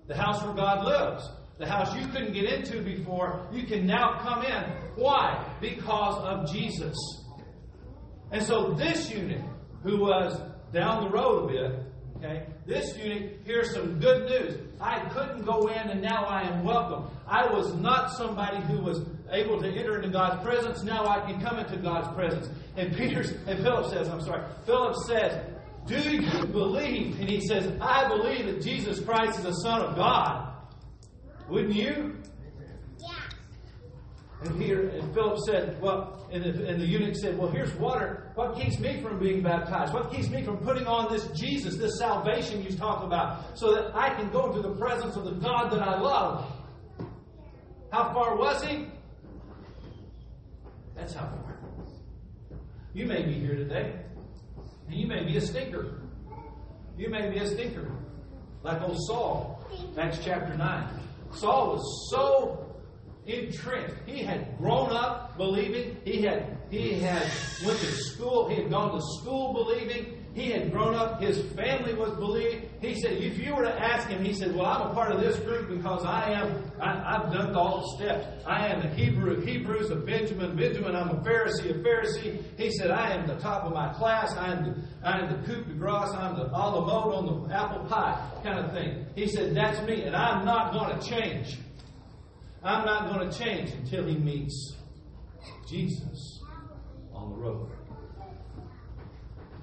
The 0.09 0.17
house 0.17 0.43
where 0.45 0.55
God 0.55 0.85
lives. 0.85 1.31
The 1.59 1.67
house 1.67 1.95
you 1.97 2.07
couldn't 2.07 2.33
get 2.33 2.45
into 2.45 2.81
before, 2.83 3.49
you 3.53 3.65
can 3.65 3.85
now 3.85 4.19
come 4.21 4.45
in. 4.45 4.63
Why? 4.95 5.45
Because 5.61 6.23
of 6.25 6.53
Jesus. 6.53 6.97
And 8.31 8.43
so 8.43 8.75
this 8.75 9.11
eunuch, 9.11 9.45
who 9.83 10.01
was 10.01 10.41
down 10.73 11.05
the 11.05 11.11
road 11.11 11.45
a 11.45 11.53
bit, 11.53 11.83
okay, 12.17 12.47
this 12.67 12.97
eunuch 12.97 13.33
here's 13.45 13.73
some 13.73 13.99
good 13.99 14.29
news. 14.29 14.61
I 14.81 15.01
couldn't 15.09 15.45
go 15.45 15.67
in 15.67 15.89
and 15.89 16.01
now 16.01 16.25
I 16.27 16.43
am 16.43 16.65
welcome. 16.65 17.11
I 17.27 17.51
was 17.53 17.75
not 17.75 18.13
somebody 18.13 18.61
who 18.63 18.81
was 18.81 19.01
able 19.31 19.61
to 19.61 19.69
enter 19.69 19.97
into 19.97 20.11
God's 20.11 20.45
presence. 20.45 20.85
Now 20.85 21.07
I 21.07 21.21
can 21.21 21.41
come 21.41 21.59
into 21.59 21.77
God's 21.79 22.15
presence. 22.15 22.49
And 22.77 22.97
Peter 22.97 23.25
and 23.47 23.59
Philip 23.63 23.91
says, 23.91 24.09
I'm 24.09 24.21
sorry, 24.21 24.45
Philip 24.65 24.95
says, 25.07 25.45
Do 25.87 25.99
you 25.99 26.47
believe? 26.47 27.19
And 27.19 27.29
he 27.29 27.41
says, 27.41 27.73
I 27.81 28.07
believe 28.09 28.47
that 28.47 28.63
Jesus 28.63 29.01
Christ 29.01 29.39
is 29.39 29.45
the 29.45 29.53
Son 29.55 29.81
of 29.81 29.97
God. 29.97 30.48
Wouldn't 31.49 31.75
you? 31.75 32.17
Yeah. 33.01 33.09
And 34.43 34.59
Peter 34.59 34.89
and 34.89 35.15
Philip 35.15 35.39
said, 35.47 35.81
Well, 35.81 36.29
and 36.31 36.45
the, 36.45 36.69
and 36.69 36.81
the 36.81 36.87
eunuch 36.87 37.17
said, 37.17 37.39
Well, 37.39 37.51
here's 37.51 37.75
water. 37.75 38.31
What 38.35 38.57
keeps 38.57 38.79
me 38.79 39.01
from 39.01 39.19
being 39.19 39.43
baptized? 39.43 39.95
What 39.95 40.13
keeps 40.13 40.29
me 40.29 40.43
from 40.43 40.59
putting 40.59 40.87
on 40.87 41.11
this 41.11 41.27
Jesus, 41.29 41.77
this 41.77 41.99
salvation 41.99 42.63
you 42.63 42.77
talk 42.77 43.03
about, 43.03 43.59
so 43.59 43.75
that 43.75 43.97
I 43.97 44.15
can 44.15 44.31
go 44.31 44.47
into 44.47 44.61
the 44.61 44.75
presence 44.75 45.17
of 45.17 45.25
the 45.25 45.33
God 45.33 45.71
that 45.73 45.81
I 45.81 45.99
love? 45.99 46.53
How 47.91 48.13
far 48.13 48.37
was 48.37 48.63
he? 48.63 48.87
That's 50.95 51.15
how 51.15 51.27
far. 51.27 51.59
You 52.93 53.07
may 53.07 53.23
be 53.23 53.33
here 53.33 53.55
today, 53.55 53.95
and 54.89 54.97
you 54.97 55.07
may 55.07 55.25
be 55.25 55.37
a 55.37 55.41
stinker. 55.41 56.03
You 56.99 57.09
may 57.09 57.31
be 57.31 57.39
a 57.39 57.47
stinker, 57.47 57.91
like 58.63 58.83
old 58.83 58.99
Saul, 59.07 59.65
Acts 59.97 60.19
chapter 60.23 60.55
9. 60.55 61.08
Saul 61.33 61.73
was 61.73 62.11
so 62.11 62.68
entrenched. 63.29 63.95
He 64.07 64.23
had 64.23 64.57
grown 64.59 64.91
up 64.91 65.37
believing. 65.37 65.97
He 66.05 66.23
had 66.23 66.59
he 66.71 66.95
had 67.01 67.31
went 67.65 67.79
to 67.79 67.93
school. 67.93 68.49
He 68.49 68.57
had 68.57 68.71
gone 68.71 68.95
to 68.95 69.03
school 69.21 69.53
believing. 69.55 70.15
He 70.35 70.51
had 70.51 70.71
grown 70.71 70.95
up. 70.95 71.21
His 71.21 71.41
family 71.53 71.95
was 71.95 72.13
believing. 72.13 72.69
He 72.81 73.01
said, 73.01 73.13
if 73.15 73.39
you 73.39 73.57
were 73.57 73.65
to 73.65 73.81
ask 73.81 74.07
him, 74.09 74.25
he 74.25 74.33
said, 74.33 74.55
well, 74.55 74.67
I'm 74.67 74.91
a 74.91 74.95
part 74.95 75.11
of 75.11 75.21
this 75.21 75.37
group 75.41 75.69
because 75.69 76.05
I 76.05 76.31
am. 76.33 76.71
I, 76.81 77.19
have 77.19 77.33
done 77.33 77.57
all 77.57 77.81
the 77.81 77.97
steps. 77.97 78.45
I 78.47 78.69
am 78.69 78.83
a 78.83 78.89
Hebrew 78.95 79.39
of 79.39 79.45
Hebrews, 79.45 79.91
a 79.91 79.97
Benjamin, 79.97 80.55
Benjamin. 80.55 80.95
I'm 80.95 81.09
a 81.09 81.21
Pharisee, 81.23 81.71
of 81.71 81.79
Pharisee. 81.79 82.41
He 82.57 82.71
said, 82.71 82.93
I 82.93 83.15
am 83.15 83.27
the 83.27 83.35
top 83.37 83.65
of 83.65 83.73
my 83.73 83.93
class. 83.95 84.33
I 84.37 84.53
am 84.53 84.65
the, 84.65 85.09
I 85.09 85.19
am 85.19 85.33
the 85.33 85.47
coupe 85.47 85.67
de 85.67 85.75
grace. 85.75 86.11
I'm 86.15 86.37
the 86.37 86.49
mode 86.49 87.15
on 87.15 87.49
the 87.49 87.55
apple 87.55 87.85
pie 87.87 88.31
kind 88.45 88.65
of 88.65 88.73
thing. 88.73 89.07
He 89.17 89.27
said, 89.27 89.57
that's 89.57 89.85
me, 89.89 90.03
and 90.03 90.15
I'm 90.15 90.45
not 90.45 90.73
going 90.73 90.97
to 90.97 91.05
change. 91.05 91.59
I'm 92.63 92.85
not 92.85 93.13
going 93.13 93.31
to 93.31 93.39
change 93.39 93.71
until 93.71 94.07
he 94.07 94.17
meets 94.17 94.77
Jesus 95.69 96.41
on 97.13 97.31
the 97.31 97.37
road. 97.37 97.71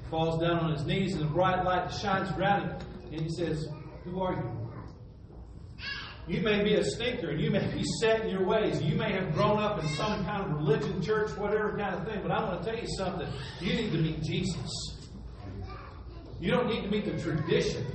He 0.01 0.10
falls 0.10 0.41
down 0.41 0.60
on 0.60 0.71
his 0.71 0.86
knees, 0.86 1.15
and 1.15 1.23
a 1.23 1.27
bright 1.27 1.63
light 1.63 1.91
shines 1.93 2.31
around 2.38 2.69
him, 2.69 2.79
and 3.12 3.21
he 3.21 3.29
says, 3.29 3.67
Who 4.03 4.21
are 4.21 4.34
you? 4.34 4.65
You 6.27 6.41
may 6.41 6.63
be 6.63 6.73
a 6.73 6.84
stinker 6.84 7.29
and 7.29 7.39
you 7.39 7.51
may 7.51 7.71
be 7.71 7.84
set 8.01 8.21
in 8.21 8.29
your 8.29 8.47
ways. 8.47 8.81
You 8.81 8.95
may 8.95 9.12
have 9.12 9.31
grown 9.34 9.60
up 9.60 9.79
in 9.79 9.88
some 9.89 10.25
kind 10.25 10.43
of 10.43 10.58
religion, 10.58 10.99
church, 10.99 11.29
whatever 11.38 11.77
kind 11.77 11.93
of 11.93 12.08
thing, 12.08 12.21
but 12.23 12.31
I 12.31 12.43
want 12.43 12.63
to 12.63 12.67
tell 12.67 12.79
you 12.79 12.88
something. 12.97 13.27
You 13.62 13.73
need 13.73 13.91
to 13.91 13.99
meet 13.99 14.23
Jesus. 14.23 14.95
You 16.39 16.49
don't 16.49 16.67
need 16.67 16.81
to 16.81 16.89
meet 16.89 17.05
the 17.05 17.21
tradition. 17.21 17.86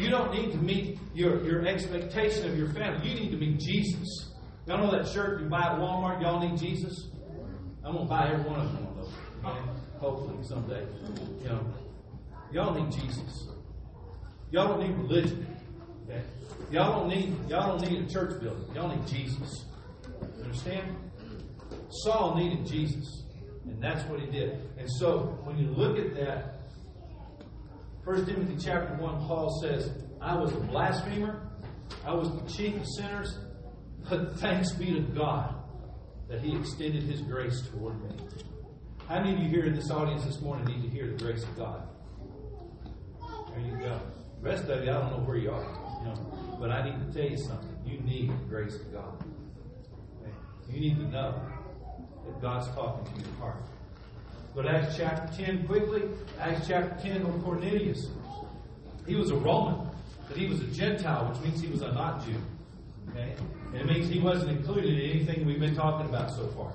You 0.00 0.08
don't 0.08 0.32
need 0.32 0.52
to 0.52 0.58
meet 0.58 0.98
your, 1.14 1.44
your 1.44 1.66
expectation 1.66 2.48
of 2.50 2.56
your 2.56 2.72
family. 2.72 3.06
You 3.08 3.14
need 3.20 3.30
to 3.32 3.36
meet 3.36 3.60
Jesus. 3.60 4.32
Y'all 4.66 4.78
know 4.78 4.90
that 4.90 5.06
shirt 5.08 5.42
you 5.42 5.48
buy 5.48 5.60
at 5.60 5.78
Walmart? 5.78 6.22
Y'all 6.22 6.40
need 6.40 6.58
Jesus? 6.58 7.10
I'm 7.84 7.92
going 7.92 8.06
to 8.06 8.10
buy 8.10 8.30
every 8.32 8.48
one 8.48 8.60
of 8.60 8.72
them 8.72 8.90
one 9.42 9.56
of 9.56 9.66
those. 9.66 9.76
Hopefully 9.98 10.42
someday. 10.42 10.86
You 11.42 11.48
know, 11.48 11.74
y'all 12.52 12.74
need 12.74 12.92
Jesus. 12.92 13.48
Y'all 14.50 14.68
don't 14.68 14.80
need 14.80 14.96
religion. 14.96 15.46
Okay? 16.04 16.22
Y'all 16.70 17.00
don't 17.00 17.08
need 17.08 17.36
y'all 17.48 17.78
don't 17.78 17.90
need 17.90 18.04
a 18.04 18.08
church 18.08 18.40
building. 18.40 18.74
Y'all 18.74 18.88
need 18.94 19.06
Jesus. 19.06 19.66
You 20.38 20.44
understand? 20.44 20.96
Saul 21.90 22.36
needed 22.36 22.66
Jesus. 22.66 23.24
And 23.64 23.82
that's 23.82 24.08
what 24.08 24.20
he 24.20 24.26
did. 24.26 24.68
And 24.78 24.88
so 24.98 25.38
when 25.44 25.58
you 25.58 25.68
look 25.68 25.98
at 25.98 26.14
that, 26.14 26.59
1 28.10 28.26
Timothy 28.26 28.56
chapter 28.58 28.92
1, 28.94 29.26
Paul 29.28 29.60
says, 29.62 29.88
I 30.20 30.34
was 30.34 30.52
a 30.52 30.56
blasphemer, 30.56 31.48
I 32.04 32.12
was 32.12 32.28
the 32.42 32.50
chief 32.50 32.74
of 32.74 32.84
sinners, 32.84 33.38
but 34.08 34.36
thanks 34.40 34.72
be 34.72 34.86
to 34.94 35.00
God 35.00 35.54
that 36.28 36.40
He 36.40 36.56
extended 36.56 37.04
His 37.04 37.20
grace 37.20 37.62
toward 37.68 38.02
me. 38.02 38.16
How 39.06 39.20
many 39.20 39.34
of 39.34 39.38
you 39.38 39.48
here 39.48 39.64
in 39.66 39.76
this 39.76 39.92
audience 39.92 40.24
this 40.24 40.40
morning 40.40 40.64
need 40.64 40.82
to 40.82 40.88
hear 40.88 41.06
the 41.06 41.22
grace 41.22 41.44
of 41.44 41.56
God? 41.56 41.86
There 43.20 43.60
you 43.60 43.76
go. 43.76 44.00
The 44.42 44.48
rest 44.48 44.64
of 44.64 44.84
you, 44.84 44.90
I 44.90 44.94
don't 44.94 45.12
know 45.12 45.24
where 45.24 45.36
you 45.36 45.52
are, 45.52 45.62
you 46.00 46.06
know, 46.06 46.56
but 46.58 46.72
I 46.72 46.82
need 46.82 47.06
to 47.06 47.12
tell 47.16 47.30
you 47.30 47.38
something. 47.38 47.76
You 47.86 48.00
need 48.00 48.30
the 48.30 48.44
grace 48.46 48.74
of 48.74 48.92
God. 48.92 49.24
You 50.68 50.80
need 50.80 50.96
to 50.96 51.04
know 51.04 51.40
that 52.26 52.42
God's 52.42 52.66
talking 52.74 53.04
to 53.04 53.20
your 53.24 53.38
heart. 53.38 53.62
But 54.54 54.66
Acts 54.66 54.96
chapter 54.96 55.44
10 55.44 55.66
quickly. 55.66 56.02
Acts 56.38 56.66
chapter 56.66 56.96
10 57.02 57.24
on 57.24 57.42
Cornelius. 57.42 58.08
He 59.06 59.14
was 59.14 59.30
a 59.30 59.36
Roman, 59.36 59.88
but 60.28 60.36
he 60.36 60.46
was 60.46 60.60
a 60.60 60.66
Gentile, 60.66 61.30
which 61.30 61.40
means 61.42 61.60
he 61.60 61.68
was 61.68 61.82
a 61.82 61.92
not 61.92 62.24
Jew. 62.24 62.36
Okay? 63.10 63.34
And 63.72 63.76
it 63.76 63.86
means 63.86 64.08
he 64.08 64.20
wasn't 64.20 64.50
included 64.50 64.98
in 64.98 65.10
anything 65.10 65.46
we've 65.46 65.60
been 65.60 65.76
talking 65.76 66.08
about 66.08 66.30
so 66.30 66.48
far. 66.48 66.72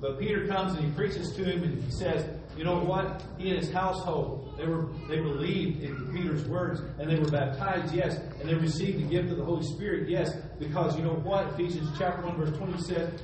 But 0.00 0.18
Peter 0.18 0.48
comes 0.48 0.74
and 0.74 0.84
he 0.84 0.90
preaches 0.92 1.32
to 1.36 1.44
him 1.44 1.62
and 1.62 1.82
he 1.82 1.90
says, 1.90 2.28
you 2.56 2.64
know 2.64 2.80
what? 2.80 3.22
He 3.38 3.50
and 3.50 3.58
his 3.58 3.70
household, 3.70 4.54
they 4.58 4.66
were 4.66 4.88
they 5.08 5.16
believed 5.16 5.82
in 5.82 6.12
Peter's 6.12 6.44
words 6.46 6.80
and 6.98 7.08
they 7.08 7.18
were 7.18 7.30
baptized, 7.30 7.94
yes, 7.94 8.16
and 8.40 8.48
they 8.48 8.54
received 8.54 8.98
the 8.98 9.08
gift 9.08 9.30
of 9.30 9.36
the 9.36 9.44
Holy 9.44 9.64
Spirit, 9.64 10.08
yes, 10.08 10.34
because 10.58 10.96
you 10.96 11.04
know 11.04 11.14
what? 11.14 11.46
Ephesians 11.52 11.88
chapter 11.96 12.26
1, 12.26 12.36
verse 12.36 12.56
20 12.58 12.82
says, 12.82 13.20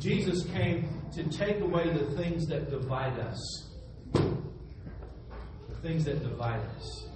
Jesus 0.00 0.44
came 0.44 1.01
to 1.12 1.24
take 1.24 1.60
away 1.60 1.92
the 1.92 2.04
things 2.16 2.46
that 2.46 2.70
divide 2.70 3.18
us. 3.18 3.68
The 4.12 5.76
things 5.82 6.04
that 6.04 6.22
divide 6.22 6.60
us. 6.76 7.06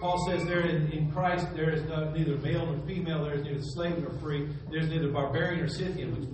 Paul 0.00 0.26
says 0.26 0.46
there 0.46 0.66
in, 0.66 0.90
in 0.92 1.12
Christ 1.12 1.46
there 1.54 1.70
is 1.70 1.82
no, 1.84 2.10
neither 2.10 2.38
male 2.38 2.64
nor 2.64 2.86
female, 2.86 3.22
there 3.22 3.34
is 3.34 3.42
neither 3.42 3.60
slave 3.60 3.98
nor 3.98 4.18
free, 4.18 4.48
there's 4.70 4.88
neither 4.88 5.10
barbarian 5.10 5.58
nor 5.58 5.68
Scythian, 5.68 6.16
which, 6.16 6.26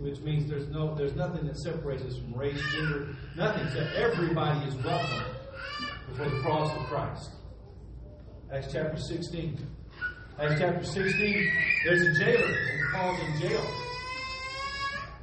which 0.00 0.20
means 0.22 0.50
there's 0.50 0.66
no 0.68 0.96
there's 0.96 1.14
nothing 1.14 1.46
that 1.46 1.56
separates 1.58 2.02
us 2.02 2.18
from 2.18 2.34
race, 2.34 2.60
gender, 2.72 3.14
nothing. 3.36 3.68
So 3.68 3.86
everybody 3.94 4.66
is 4.66 4.74
welcome 4.84 5.24
before 6.08 6.28
the 6.28 6.40
cross 6.40 6.76
of 6.76 6.86
Christ. 6.86 7.30
Acts 8.52 8.72
chapter 8.72 8.98
16. 8.98 9.64
Acts 10.40 10.60
chapter 10.60 10.82
16, 10.82 11.52
there's 11.84 12.02
a 12.02 12.24
jailer, 12.24 12.48
and 12.48 12.92
Paul's 12.92 13.20
in 13.20 13.40
jail. 13.40 13.93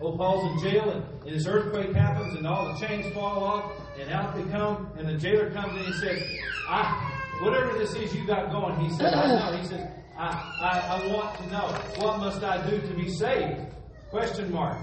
Old 0.01 0.17
Paul's 0.17 0.63
in 0.63 0.69
jail, 0.69 0.89
and, 0.89 1.03
and 1.25 1.35
this 1.35 1.45
earthquake 1.47 1.93
happens, 1.93 2.35
and 2.35 2.47
all 2.47 2.73
the 2.73 2.85
chains 2.85 3.13
fall 3.13 3.43
off, 3.43 3.71
and 3.99 4.11
out 4.11 4.35
they 4.35 4.43
come, 4.51 4.91
and 4.97 5.07
the 5.07 5.17
jailer 5.17 5.51
comes 5.51 5.79
in 5.79 5.85
and 5.85 5.95
says, 5.95 6.23
I 6.67 7.11
whatever 7.41 7.77
this 7.77 7.93
is 7.95 8.13
you 8.13 8.25
got 8.25 8.51
going, 8.51 8.79
he 8.79 8.89
said, 8.95 9.13
I 9.13 9.27
know. 9.27 9.57
He 9.57 9.67
says, 9.67 9.87
I, 10.17 10.27
I, 10.61 10.79
I 10.79 11.13
want 11.13 11.37
to 11.37 11.47
know. 11.47 12.05
What 12.05 12.19
must 12.19 12.43
I 12.43 12.69
do 12.69 12.79
to 12.79 12.93
be 12.93 13.09
saved? 13.09 13.61
Question 14.09 14.51
mark. 14.51 14.77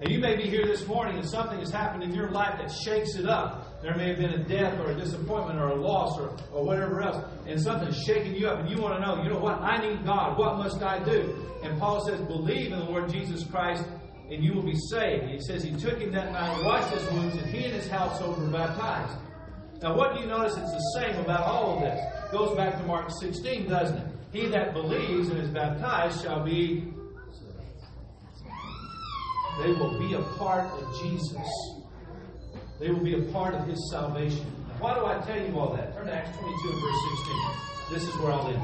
And 0.00 0.10
you 0.12 0.18
may 0.18 0.36
be 0.36 0.42
here 0.42 0.66
this 0.66 0.86
morning 0.86 1.16
and 1.16 1.28
something 1.28 1.58
has 1.60 1.70
happened 1.70 2.02
in 2.02 2.12
your 2.12 2.30
life 2.30 2.58
that 2.58 2.70
shakes 2.70 3.14
it 3.14 3.26
up. 3.26 3.80
There 3.80 3.94
may 3.94 4.08
have 4.08 4.18
been 4.18 4.30
a 4.30 4.44
death 4.44 4.78
or 4.80 4.90
a 4.90 4.94
disappointment 4.94 5.58
or 5.58 5.68
a 5.68 5.74
loss 5.76 6.18
or, 6.18 6.36
or 6.52 6.64
whatever 6.64 7.02
else. 7.02 7.24
And 7.46 7.60
something's 7.60 8.02
shaking 8.02 8.34
you 8.34 8.48
up 8.48 8.58
and 8.58 8.68
you 8.68 8.82
want 8.82 8.96
to 8.96 9.00
know, 9.00 9.22
you 9.22 9.30
know 9.30 9.38
what? 9.38 9.60
I 9.60 9.76
need 9.86 10.04
God. 10.04 10.36
What 10.36 10.56
must 10.56 10.82
I 10.82 11.02
do? 11.04 11.46
And 11.62 11.78
Paul 11.78 12.04
says, 12.04 12.20
believe 12.22 12.72
in 12.72 12.80
the 12.80 12.84
Lord 12.84 13.08
Jesus 13.08 13.44
Christ 13.44 13.84
and 14.30 14.42
you 14.42 14.54
will 14.54 14.62
be 14.62 14.76
saved. 14.90 15.30
He 15.30 15.40
says 15.40 15.62
he 15.62 15.72
took 15.72 15.98
him 15.98 16.12
that 16.12 16.32
night, 16.32 16.62
washed 16.64 16.94
his 16.94 17.10
wounds, 17.12 17.36
and 17.36 17.46
he 17.46 17.64
and 17.64 17.74
his 17.74 17.88
household 17.88 18.40
were 18.40 18.48
baptized. 18.48 19.18
Now, 19.82 19.96
what 19.96 20.14
do 20.14 20.20
you 20.20 20.26
notice 20.26 20.56
it's 20.56 20.72
the 20.72 21.00
same 21.00 21.20
about 21.20 21.42
all 21.42 21.74
of 21.74 21.80
this? 21.80 22.00
It 22.00 22.32
goes 22.32 22.56
back 22.56 22.78
to 22.78 22.82
Mark 22.84 23.10
16, 23.20 23.68
doesn't 23.68 23.98
it? 23.98 24.06
He 24.32 24.46
that 24.46 24.72
believes 24.72 25.28
and 25.28 25.38
is 25.38 25.50
baptized 25.50 26.22
shall 26.22 26.42
be. 26.42 26.92
They 29.62 29.72
will 29.72 29.98
be 29.98 30.14
a 30.14 30.22
part 30.36 30.66
of 30.72 31.02
Jesus. 31.02 31.46
They 32.80 32.90
will 32.90 33.04
be 33.04 33.14
a 33.14 33.32
part 33.32 33.54
of 33.54 33.66
his 33.68 33.90
salvation. 33.92 34.44
Now, 34.68 34.74
why 34.80 34.94
do 34.94 35.06
I 35.06 35.20
tell 35.20 35.46
you 35.46 35.58
all 35.58 35.74
that? 35.76 35.94
Turn 35.94 36.06
to 36.06 36.14
Acts 36.14 36.36
22 36.38 36.68
and 36.70 36.80
verse 36.82 36.96
16. 37.10 37.34
This 37.92 38.02
is 38.08 38.20
where 38.20 38.32
I'll 38.32 38.48
end. 38.48 38.62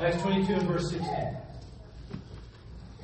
Acts 0.00 0.22
22 0.22 0.52
and 0.52 0.68
verse 0.68 0.90
16. 0.90 1.10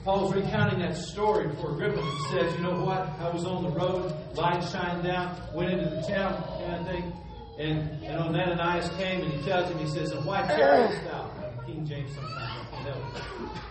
Paul's 0.04 0.34
recounting 0.34 0.80
that 0.80 0.96
story 0.96 1.48
before 1.48 1.70
Agrippa. 1.72 2.02
He 2.02 2.24
says, 2.28 2.54
You 2.56 2.62
know 2.62 2.84
what? 2.84 3.08
I 3.20 3.30
was 3.30 3.46
on 3.46 3.62
the 3.62 3.70
road, 3.70 4.14
light 4.34 4.62
shined 4.62 5.02
down, 5.02 5.34
went 5.54 5.70
into 5.70 5.88
the 5.88 6.02
town, 6.02 6.42
kind 6.44 6.74
of 6.74 6.86
thing. 6.86 7.12
And, 7.58 8.04
and 8.04 8.18
Ananias 8.20 8.90
came 8.98 9.22
and 9.22 9.32
he 9.32 9.42
tells 9.44 9.70
him, 9.70 9.78
He 9.78 9.86
says, 9.86 10.10
And 10.10 10.26
why 10.26 10.42
tarriest 10.42 11.02
thou? 11.04 11.30
Uh, 11.38 11.62
King 11.64 11.86
James 11.86 12.14
sometimes. 12.14 12.68
I 12.74 12.84
know. 12.84 13.02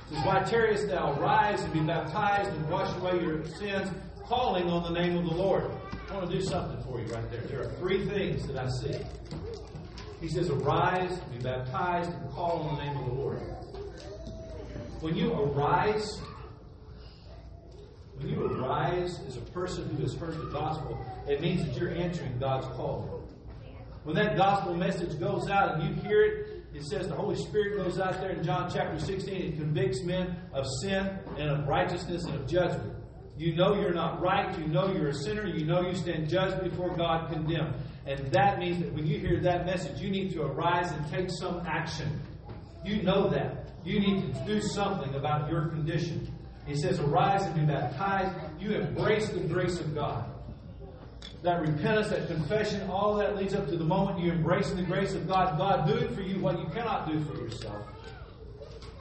He 0.09 0.15
says, 0.15 0.25
Why 0.25 0.39
tarriest 0.39 0.87
thou? 0.87 1.13
Rise 1.21 1.61
and 1.61 1.71
be 1.71 1.81
baptized 1.81 2.49
and 2.49 2.67
wash 2.67 2.95
away 2.97 3.21
your 3.21 3.45
sins, 3.45 3.91
calling 4.25 4.67
on 4.69 4.91
the 4.91 4.99
name 4.99 5.15
of 5.15 5.25
the 5.25 5.35
Lord. 5.35 5.69
I 6.09 6.15
want 6.15 6.31
to 6.31 6.35
do 6.35 6.43
something 6.43 6.83
for 6.83 6.99
you 6.99 7.13
right 7.13 7.29
there. 7.29 7.41
There 7.41 7.61
are 7.61 7.71
three 7.73 8.07
things 8.07 8.47
that 8.47 8.57
I 8.57 8.67
see. 8.69 8.97
He 10.19 10.29
says, 10.29 10.49
Arise, 10.49 11.15
be 11.31 11.37
baptized, 11.37 12.11
and 12.11 12.31
call 12.31 12.61
on 12.63 12.75
the 12.77 12.83
name 12.83 12.97
of 12.97 13.05
the 13.05 13.21
Lord. 13.21 13.39
When 15.03 15.17
you 15.17 15.33
arise, 15.33 16.21
when 18.15 18.29
you 18.29 18.45
arise 18.45 19.19
as 19.27 19.35
a 19.35 19.41
person 19.41 19.89
who 19.89 20.01
has 20.01 20.13
heard 20.13 20.39
the 20.39 20.49
gospel, 20.49 20.97
it 21.27 21.41
means 21.41 21.65
that 21.65 21.75
you're 21.75 21.93
answering 21.93 22.39
God's 22.39 22.67
call. 22.67 23.21
When 24.05 24.15
that 24.15 24.37
gospel 24.37 24.73
message 24.75 25.19
goes 25.19 25.49
out 25.49 25.75
and 25.75 25.83
you 25.83 26.01
hear 26.03 26.23
it, 26.23 26.63
it 26.73 26.85
says 26.85 27.09
the 27.09 27.15
Holy 27.15 27.35
Spirit 27.35 27.83
goes 27.83 27.99
out 27.99 28.21
there 28.21 28.29
in 28.29 28.45
John 28.45 28.71
chapter 28.73 28.97
16 28.97 29.41
and 29.41 29.57
convicts 29.57 30.01
men 30.03 30.37
of 30.53 30.65
sin 30.81 31.19
and 31.37 31.49
of 31.49 31.67
righteousness 31.67 32.23
and 32.23 32.35
of 32.35 32.47
judgment. 32.47 32.95
You 33.37 33.57
know 33.57 33.75
you're 33.75 33.93
not 33.93 34.21
right. 34.21 34.57
You 34.57 34.67
know 34.67 34.89
you're 34.93 35.09
a 35.09 35.13
sinner. 35.13 35.45
You 35.45 35.65
know 35.65 35.81
you 35.81 35.95
stand 35.95 36.29
judged 36.29 36.63
before 36.63 36.95
God 36.95 37.29
condemned. 37.29 37.75
And 38.05 38.31
that 38.31 38.57
means 38.57 38.79
that 38.79 38.93
when 38.93 39.05
you 39.05 39.19
hear 39.19 39.41
that 39.41 39.65
message, 39.65 39.99
you 39.99 40.09
need 40.09 40.31
to 40.31 40.43
arise 40.43 40.93
and 40.93 41.11
take 41.11 41.29
some 41.29 41.61
action. 41.67 42.21
You 42.83 43.01
know 43.03 43.29
that. 43.29 43.63
You 43.85 43.99
need 43.99 44.33
to 44.33 44.45
do 44.45 44.61
something 44.61 45.13
about 45.15 45.49
your 45.49 45.67
condition. 45.67 46.33
He 46.65 46.75
says, 46.75 46.99
Arise 46.99 47.43
and 47.43 47.55
be 47.55 47.61
baptized. 47.61 48.33
You 48.59 48.71
embrace 48.71 49.29
the 49.29 49.41
grace 49.41 49.79
of 49.79 49.93
God. 49.93 50.29
That 51.41 51.59
repentance, 51.59 52.09
that 52.09 52.27
confession, 52.27 52.89
all 52.89 53.15
that 53.15 53.35
leads 53.35 53.53
up 53.53 53.67
to 53.67 53.75
the 53.75 53.83
moment 53.83 54.19
you 54.19 54.31
embrace 54.31 54.71
the 54.71 54.81
grace 54.81 55.13
of 55.13 55.27
God. 55.27 55.57
God 55.57 55.87
doing 55.87 56.13
for 56.15 56.21
you 56.21 56.39
what 56.39 56.57
you 56.57 56.65
cannot 56.67 57.07
do 57.07 57.21
for 57.25 57.35
yourself. 57.35 57.85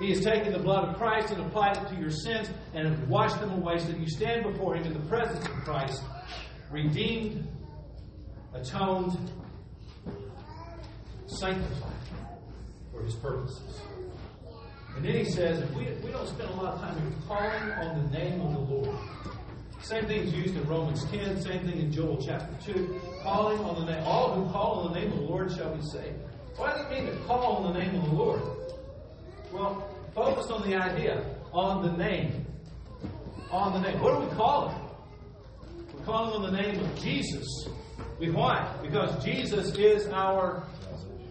He 0.00 0.10
has 0.10 0.24
taken 0.24 0.52
the 0.52 0.58
blood 0.58 0.88
of 0.88 0.96
Christ 0.96 1.32
and 1.32 1.40
applied 1.42 1.76
it 1.76 1.88
to 1.90 1.94
your 1.94 2.10
sins 2.10 2.50
and 2.74 2.88
has 2.88 2.98
washed 3.08 3.38
them 3.38 3.52
away 3.52 3.78
so 3.78 3.86
that 3.86 4.00
you 4.00 4.08
stand 4.08 4.42
before 4.42 4.74
Him 4.74 4.84
in 4.84 4.94
the 4.94 5.08
presence 5.08 5.44
of 5.44 5.52
Christ, 5.64 6.02
redeemed, 6.72 7.46
atoned, 8.54 9.30
sanctified 11.26 11.92
for 13.02 13.06
His 13.06 13.14
purposes. 13.16 13.80
And 14.96 15.04
then 15.04 15.14
he 15.14 15.24
says, 15.24 15.60
if 15.60 15.74
we, 15.74 15.86
we 16.04 16.10
don't 16.10 16.28
spend 16.28 16.50
a 16.50 16.54
lot 16.54 16.74
of 16.74 16.80
time 16.80 17.14
calling 17.26 17.72
on 17.72 18.02
the 18.02 18.18
name 18.18 18.40
of 18.40 18.52
the 18.52 18.74
Lord. 18.74 18.98
Same 19.80 20.06
thing 20.06 20.20
is 20.20 20.34
used 20.34 20.54
in 20.54 20.64
Romans 20.68 21.04
10, 21.06 21.40
same 21.40 21.66
thing 21.66 21.78
in 21.80 21.90
Joel 21.90 22.22
chapter 22.24 22.72
2. 22.72 23.00
Calling 23.22 23.58
on 23.60 23.84
the 23.84 23.90
name, 23.90 24.04
all 24.04 24.34
who 24.34 24.52
call 24.52 24.80
on 24.80 24.92
the 24.92 25.00
name 25.00 25.12
of 25.12 25.18
the 25.18 25.24
Lord 25.24 25.50
shall 25.50 25.74
be 25.74 25.82
saved. 25.82 26.18
What 26.56 26.76
does 26.76 26.86
it 26.86 26.90
mean 26.90 27.06
to 27.06 27.18
call 27.24 27.56
on 27.56 27.72
the 27.72 27.78
name 27.80 27.94
of 27.96 28.04
the 28.04 28.14
Lord? 28.14 28.42
Well, 29.50 29.88
focus 30.14 30.50
on 30.50 30.68
the 30.68 30.76
idea, 30.76 31.24
on 31.52 31.82
the 31.82 31.92
name. 31.96 32.46
On 33.50 33.72
the 33.72 33.80
name. 33.80 34.00
What 34.00 34.20
do 34.20 34.28
we 34.28 34.34
call 34.36 34.70
it? 34.70 34.76
We're 35.94 36.04
calling 36.04 36.34
on 36.34 36.52
the 36.52 36.62
name 36.62 36.78
of 36.78 36.98
Jesus. 37.00 37.66
Why? 38.18 38.76
Because 38.82 39.24
Jesus 39.24 39.76
is 39.76 40.06
our 40.08 40.64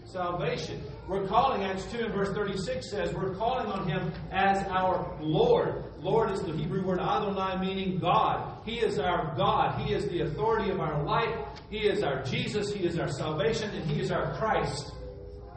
salvation. 0.03 0.81
We're 1.11 1.27
calling, 1.27 1.65
Acts 1.65 1.83
2 1.91 2.05
and 2.05 2.13
verse 2.13 2.33
36 2.33 2.89
says, 2.89 3.13
we're 3.13 3.35
calling 3.35 3.67
on 3.67 3.85
him 3.85 4.13
as 4.31 4.65
our 4.69 5.13
Lord. 5.19 5.83
Lord 5.99 6.31
is 6.31 6.41
the 6.41 6.53
Hebrew 6.53 6.85
word 6.85 7.01
Adonai, 7.01 7.59
meaning 7.59 7.99
God. 7.99 8.59
He 8.65 8.79
is 8.79 8.97
our 8.97 9.35
God. 9.35 9.81
He 9.81 9.93
is 9.93 10.07
the 10.07 10.21
authority 10.21 10.71
of 10.71 10.79
our 10.79 11.03
life. 11.03 11.35
He 11.69 11.79
is 11.79 12.01
our 12.01 12.23
Jesus. 12.23 12.71
He 12.71 12.85
is 12.85 12.97
our 12.97 13.09
salvation. 13.09 13.69
And 13.71 13.83
He 13.91 13.99
is 13.99 14.09
our 14.09 14.37
Christ. 14.37 14.93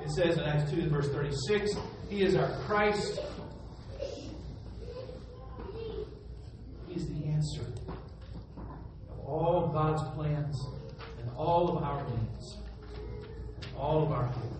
It 0.02 0.10
says 0.10 0.38
in 0.38 0.42
Acts 0.42 0.72
2 0.72 0.80
and 0.80 0.90
verse 0.90 1.08
36, 1.10 1.70
He 2.10 2.22
is 2.22 2.34
our 2.34 2.50
Christ. 2.66 3.20
He 6.88 6.94
is 6.96 7.06
the 7.06 7.26
answer 7.26 7.62
of 9.08 9.20
all 9.24 9.70
God's 9.72 10.02
plans 10.16 10.60
and 11.20 11.30
all 11.36 11.76
of 11.76 11.84
our 11.84 12.02
needs, 12.08 12.58
all 13.78 14.02
of 14.02 14.10
our 14.10 14.24
hopes. 14.24 14.53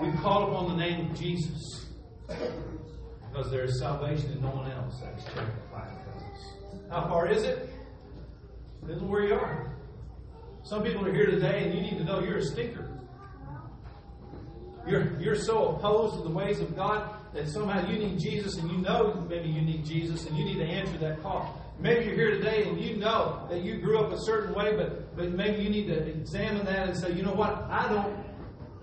We 0.00 0.10
call 0.12 0.50
upon 0.50 0.70
the 0.70 0.76
name 0.76 1.10
of 1.10 1.18
Jesus 1.18 1.84
because 2.26 3.50
there 3.50 3.64
is 3.64 3.78
salvation 3.78 4.32
in 4.32 4.40
no 4.40 4.48
one 4.48 4.70
else. 4.70 5.02
Acts 5.04 5.24
chapter 5.26 5.52
5. 5.70 5.88
How 6.90 7.06
far 7.06 7.28
is 7.28 7.42
it? 7.42 7.68
Depends 8.80 9.02
on 9.02 9.10
where 9.10 9.24
you 9.24 9.34
are. 9.34 9.76
Some 10.62 10.82
people 10.82 11.06
are 11.06 11.12
here 11.12 11.26
today 11.26 11.64
and 11.64 11.74
you 11.74 11.82
need 11.82 11.98
to 11.98 12.04
know 12.04 12.20
you're 12.20 12.38
a 12.38 12.42
stinker. 12.42 12.88
You're, 14.88 15.20
you're 15.20 15.36
so 15.36 15.76
opposed 15.76 16.16
to 16.16 16.22
the 16.22 16.34
ways 16.34 16.60
of 16.60 16.74
God 16.74 17.14
that 17.34 17.48
somehow 17.48 17.86
you 17.86 17.98
need 17.98 18.18
Jesus 18.18 18.56
and 18.56 18.70
you 18.70 18.78
know 18.78 19.26
maybe 19.28 19.50
you 19.50 19.60
need 19.60 19.84
Jesus 19.84 20.26
and 20.26 20.34
you 20.34 20.46
need 20.46 20.58
to 20.58 20.64
answer 20.64 20.96
that 20.98 21.22
call. 21.22 21.60
Maybe 21.78 22.06
you're 22.06 22.14
here 22.14 22.30
today 22.30 22.64
and 22.64 22.80
you 22.80 22.96
know 22.96 23.46
that 23.50 23.62
you 23.62 23.78
grew 23.78 23.98
up 23.98 24.12
a 24.12 24.18
certain 24.20 24.54
way, 24.54 24.74
but, 24.74 25.14
but 25.14 25.32
maybe 25.32 25.62
you 25.62 25.68
need 25.68 25.88
to 25.88 26.06
examine 26.08 26.64
that 26.64 26.88
and 26.88 26.96
say, 26.96 27.12
you 27.12 27.22
know 27.22 27.34
what? 27.34 27.66
I 27.68 27.86
don't 27.92 28.29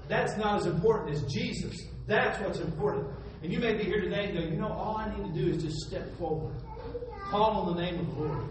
that's 0.08 0.38
not 0.38 0.60
as 0.60 0.66
important 0.66 1.16
as 1.16 1.24
Jesus. 1.32 1.76
That's 2.06 2.40
what's 2.42 2.60
important. 2.60 3.08
And 3.44 3.52
you 3.52 3.60
may 3.60 3.76
be 3.76 3.84
here 3.84 4.02
today 4.02 4.30
and 4.30 4.38
go, 4.38 4.44
you 4.46 4.56
know, 4.56 4.72
all 4.72 4.98
I 4.98 5.14
need 5.16 5.34
to 5.34 5.42
do 5.42 5.52
is 5.52 5.64
just 5.64 5.78
step 5.88 6.18
forward. 6.18 6.56
Call 7.30 7.52
on 7.62 7.76
the 7.76 7.82
name 7.82 8.00
of 8.00 8.16
the 8.16 8.22
Lord. 8.22 8.50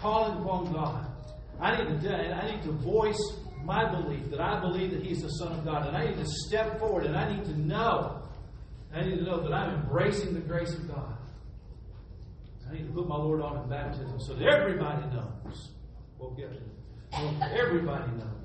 Call 0.00 0.32
upon 0.32 0.72
God. 0.72 1.06
I 1.60 1.76
need 1.76 2.00
to 2.00 2.34
I 2.34 2.50
need 2.50 2.62
to 2.62 2.72
voice 2.72 3.20
my 3.62 3.90
belief 3.90 4.30
that 4.30 4.40
I 4.40 4.58
believe 4.60 4.90
that 4.92 5.02
He's 5.02 5.22
the 5.22 5.28
Son 5.28 5.52
of 5.52 5.64
God. 5.64 5.86
And 5.86 5.96
I 5.96 6.06
need 6.06 6.16
to 6.16 6.26
step 6.46 6.78
forward 6.78 7.04
and 7.04 7.16
I 7.16 7.30
need 7.36 7.44
to 7.44 7.60
know. 7.60 8.22
I 8.94 9.02
need 9.02 9.16
to 9.16 9.22
know 9.22 9.42
that 9.42 9.52
I'm 9.52 9.82
embracing 9.82 10.32
the 10.32 10.40
grace 10.40 10.72
of 10.72 10.88
God. 10.88 11.16
I 12.68 12.72
need 12.72 12.86
to 12.86 12.92
put 12.92 13.06
my 13.06 13.16
Lord 13.16 13.42
on 13.42 13.62
in 13.62 13.68
baptism 13.68 14.18
so 14.20 14.34
that 14.34 14.48
everybody 14.48 15.02
knows. 15.14 15.72
We'll 16.18 16.30
get 16.30 16.50
to 16.50 16.56
it. 16.56 17.60
Everybody 17.60 18.12
knows 18.12 18.39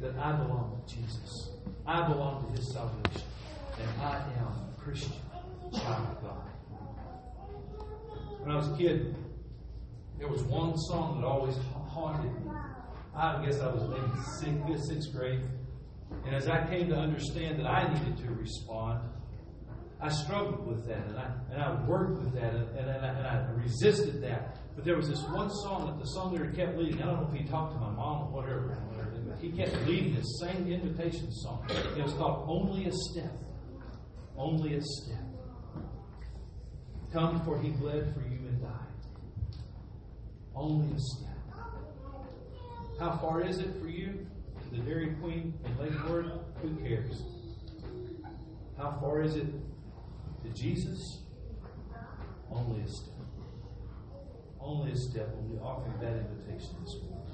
that 0.00 0.16
I 0.16 0.32
belong 0.32 0.82
to 0.86 0.94
Jesus. 0.94 1.50
I 1.86 2.06
belong 2.08 2.46
to 2.46 2.58
His 2.58 2.72
salvation. 2.72 3.22
And 3.78 4.02
I 4.02 4.16
am 4.38 4.46
a 4.46 4.80
Christian, 4.80 5.12
child 5.72 6.08
of 6.16 6.22
God. 6.22 6.50
When 8.40 8.50
I 8.50 8.56
was 8.56 8.68
a 8.68 8.76
kid, 8.76 9.14
there 10.18 10.28
was 10.28 10.42
one 10.44 10.76
song 10.76 11.20
that 11.20 11.26
always 11.26 11.56
haunted 11.88 12.32
me. 12.32 12.50
I 13.14 13.44
guess 13.44 13.60
I 13.60 13.68
was 13.68 13.82
maybe 13.88 14.66
sixth, 14.68 14.88
sixth 14.88 15.12
grade. 15.12 15.42
And 16.26 16.34
as 16.34 16.48
I 16.48 16.66
came 16.66 16.88
to 16.88 16.96
understand 16.96 17.58
that 17.58 17.66
I 17.66 17.92
needed 17.92 18.16
to 18.18 18.30
respond, 18.32 19.00
I 20.00 20.08
struggled 20.08 20.66
with 20.66 20.86
that 20.86 21.06
and 21.06 21.18
I, 21.18 21.30
and 21.52 21.62
I 21.62 21.84
worked 21.84 22.18
with 22.20 22.32
that 22.34 22.54
and, 22.54 22.68
and, 22.70 22.88
and, 22.88 23.04
I, 23.04 23.08
and 23.08 23.26
I 23.26 23.62
resisted 23.62 24.22
that. 24.22 24.56
But 24.74 24.84
there 24.84 24.96
was 24.96 25.08
this 25.08 25.22
one 25.24 25.50
song 25.50 25.86
that 25.86 25.98
the 25.98 26.06
song 26.06 26.32
leader 26.32 26.50
kept 26.50 26.78
leading. 26.78 27.02
I 27.02 27.06
don't 27.06 27.20
know 27.20 27.28
if 27.32 27.38
he 27.38 27.46
talked 27.46 27.74
to 27.74 27.78
my 27.78 27.90
mom 27.90 28.28
or 28.28 28.42
whatever 28.42 28.78
he 29.40 29.50
kept 29.50 29.74
leading 29.86 30.14
the 30.14 30.22
same 30.22 30.70
invitation 30.70 31.32
song. 31.32 31.66
It 31.96 32.02
was 32.02 32.12
called 32.14 32.46
Only 32.48 32.86
a 32.86 32.92
Step. 32.92 33.32
Only 34.36 34.74
a 34.76 34.82
Step. 34.82 35.24
Come, 37.12 37.42
for 37.44 37.60
he 37.60 37.70
bled 37.70 38.14
for 38.14 38.20
you 38.20 38.38
and 38.48 38.60
died. 38.60 38.70
Only 40.54 40.94
a 40.94 40.98
step. 40.98 41.28
How 43.00 43.16
far 43.16 43.40
is 43.42 43.58
it 43.58 43.70
for 43.80 43.88
you 43.88 44.26
to 44.62 44.76
the 44.76 44.82
Dairy 44.82 45.14
Queen 45.20 45.54
in 45.64 45.78
Lake 45.78 46.08
Worth? 46.08 46.32
Who 46.62 46.76
cares? 46.76 47.22
How 48.76 48.98
far 49.00 49.22
is 49.22 49.36
it 49.36 49.46
to 49.46 50.48
Jesus? 50.54 51.22
Only 52.50 52.82
a 52.82 52.88
step. 52.88 53.14
Only 54.60 54.92
a 54.92 54.96
step. 54.96 55.28
We'll 55.34 55.56
be 55.56 55.58
offering 55.58 55.98
that 56.00 56.16
invitation 56.16 56.76
this 56.84 56.96
morning 57.08 57.29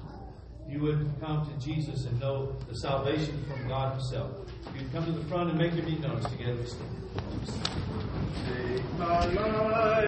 you 0.69 0.79
would 0.81 1.09
come 1.21 1.45
to 1.45 1.65
Jesus 1.65 2.05
and 2.05 2.19
know 2.19 2.55
the 2.67 2.75
salvation 2.75 3.43
from 3.47 3.67
God 3.67 3.93
Himself. 3.93 4.31
You'd 4.77 4.91
come 4.91 5.05
to 5.05 5.11
the 5.11 5.23
front 5.25 5.49
and 5.49 5.57
make 5.57 5.73
your 5.75 5.85
need 5.85 6.01
known 6.01 6.21
together. 6.21 6.65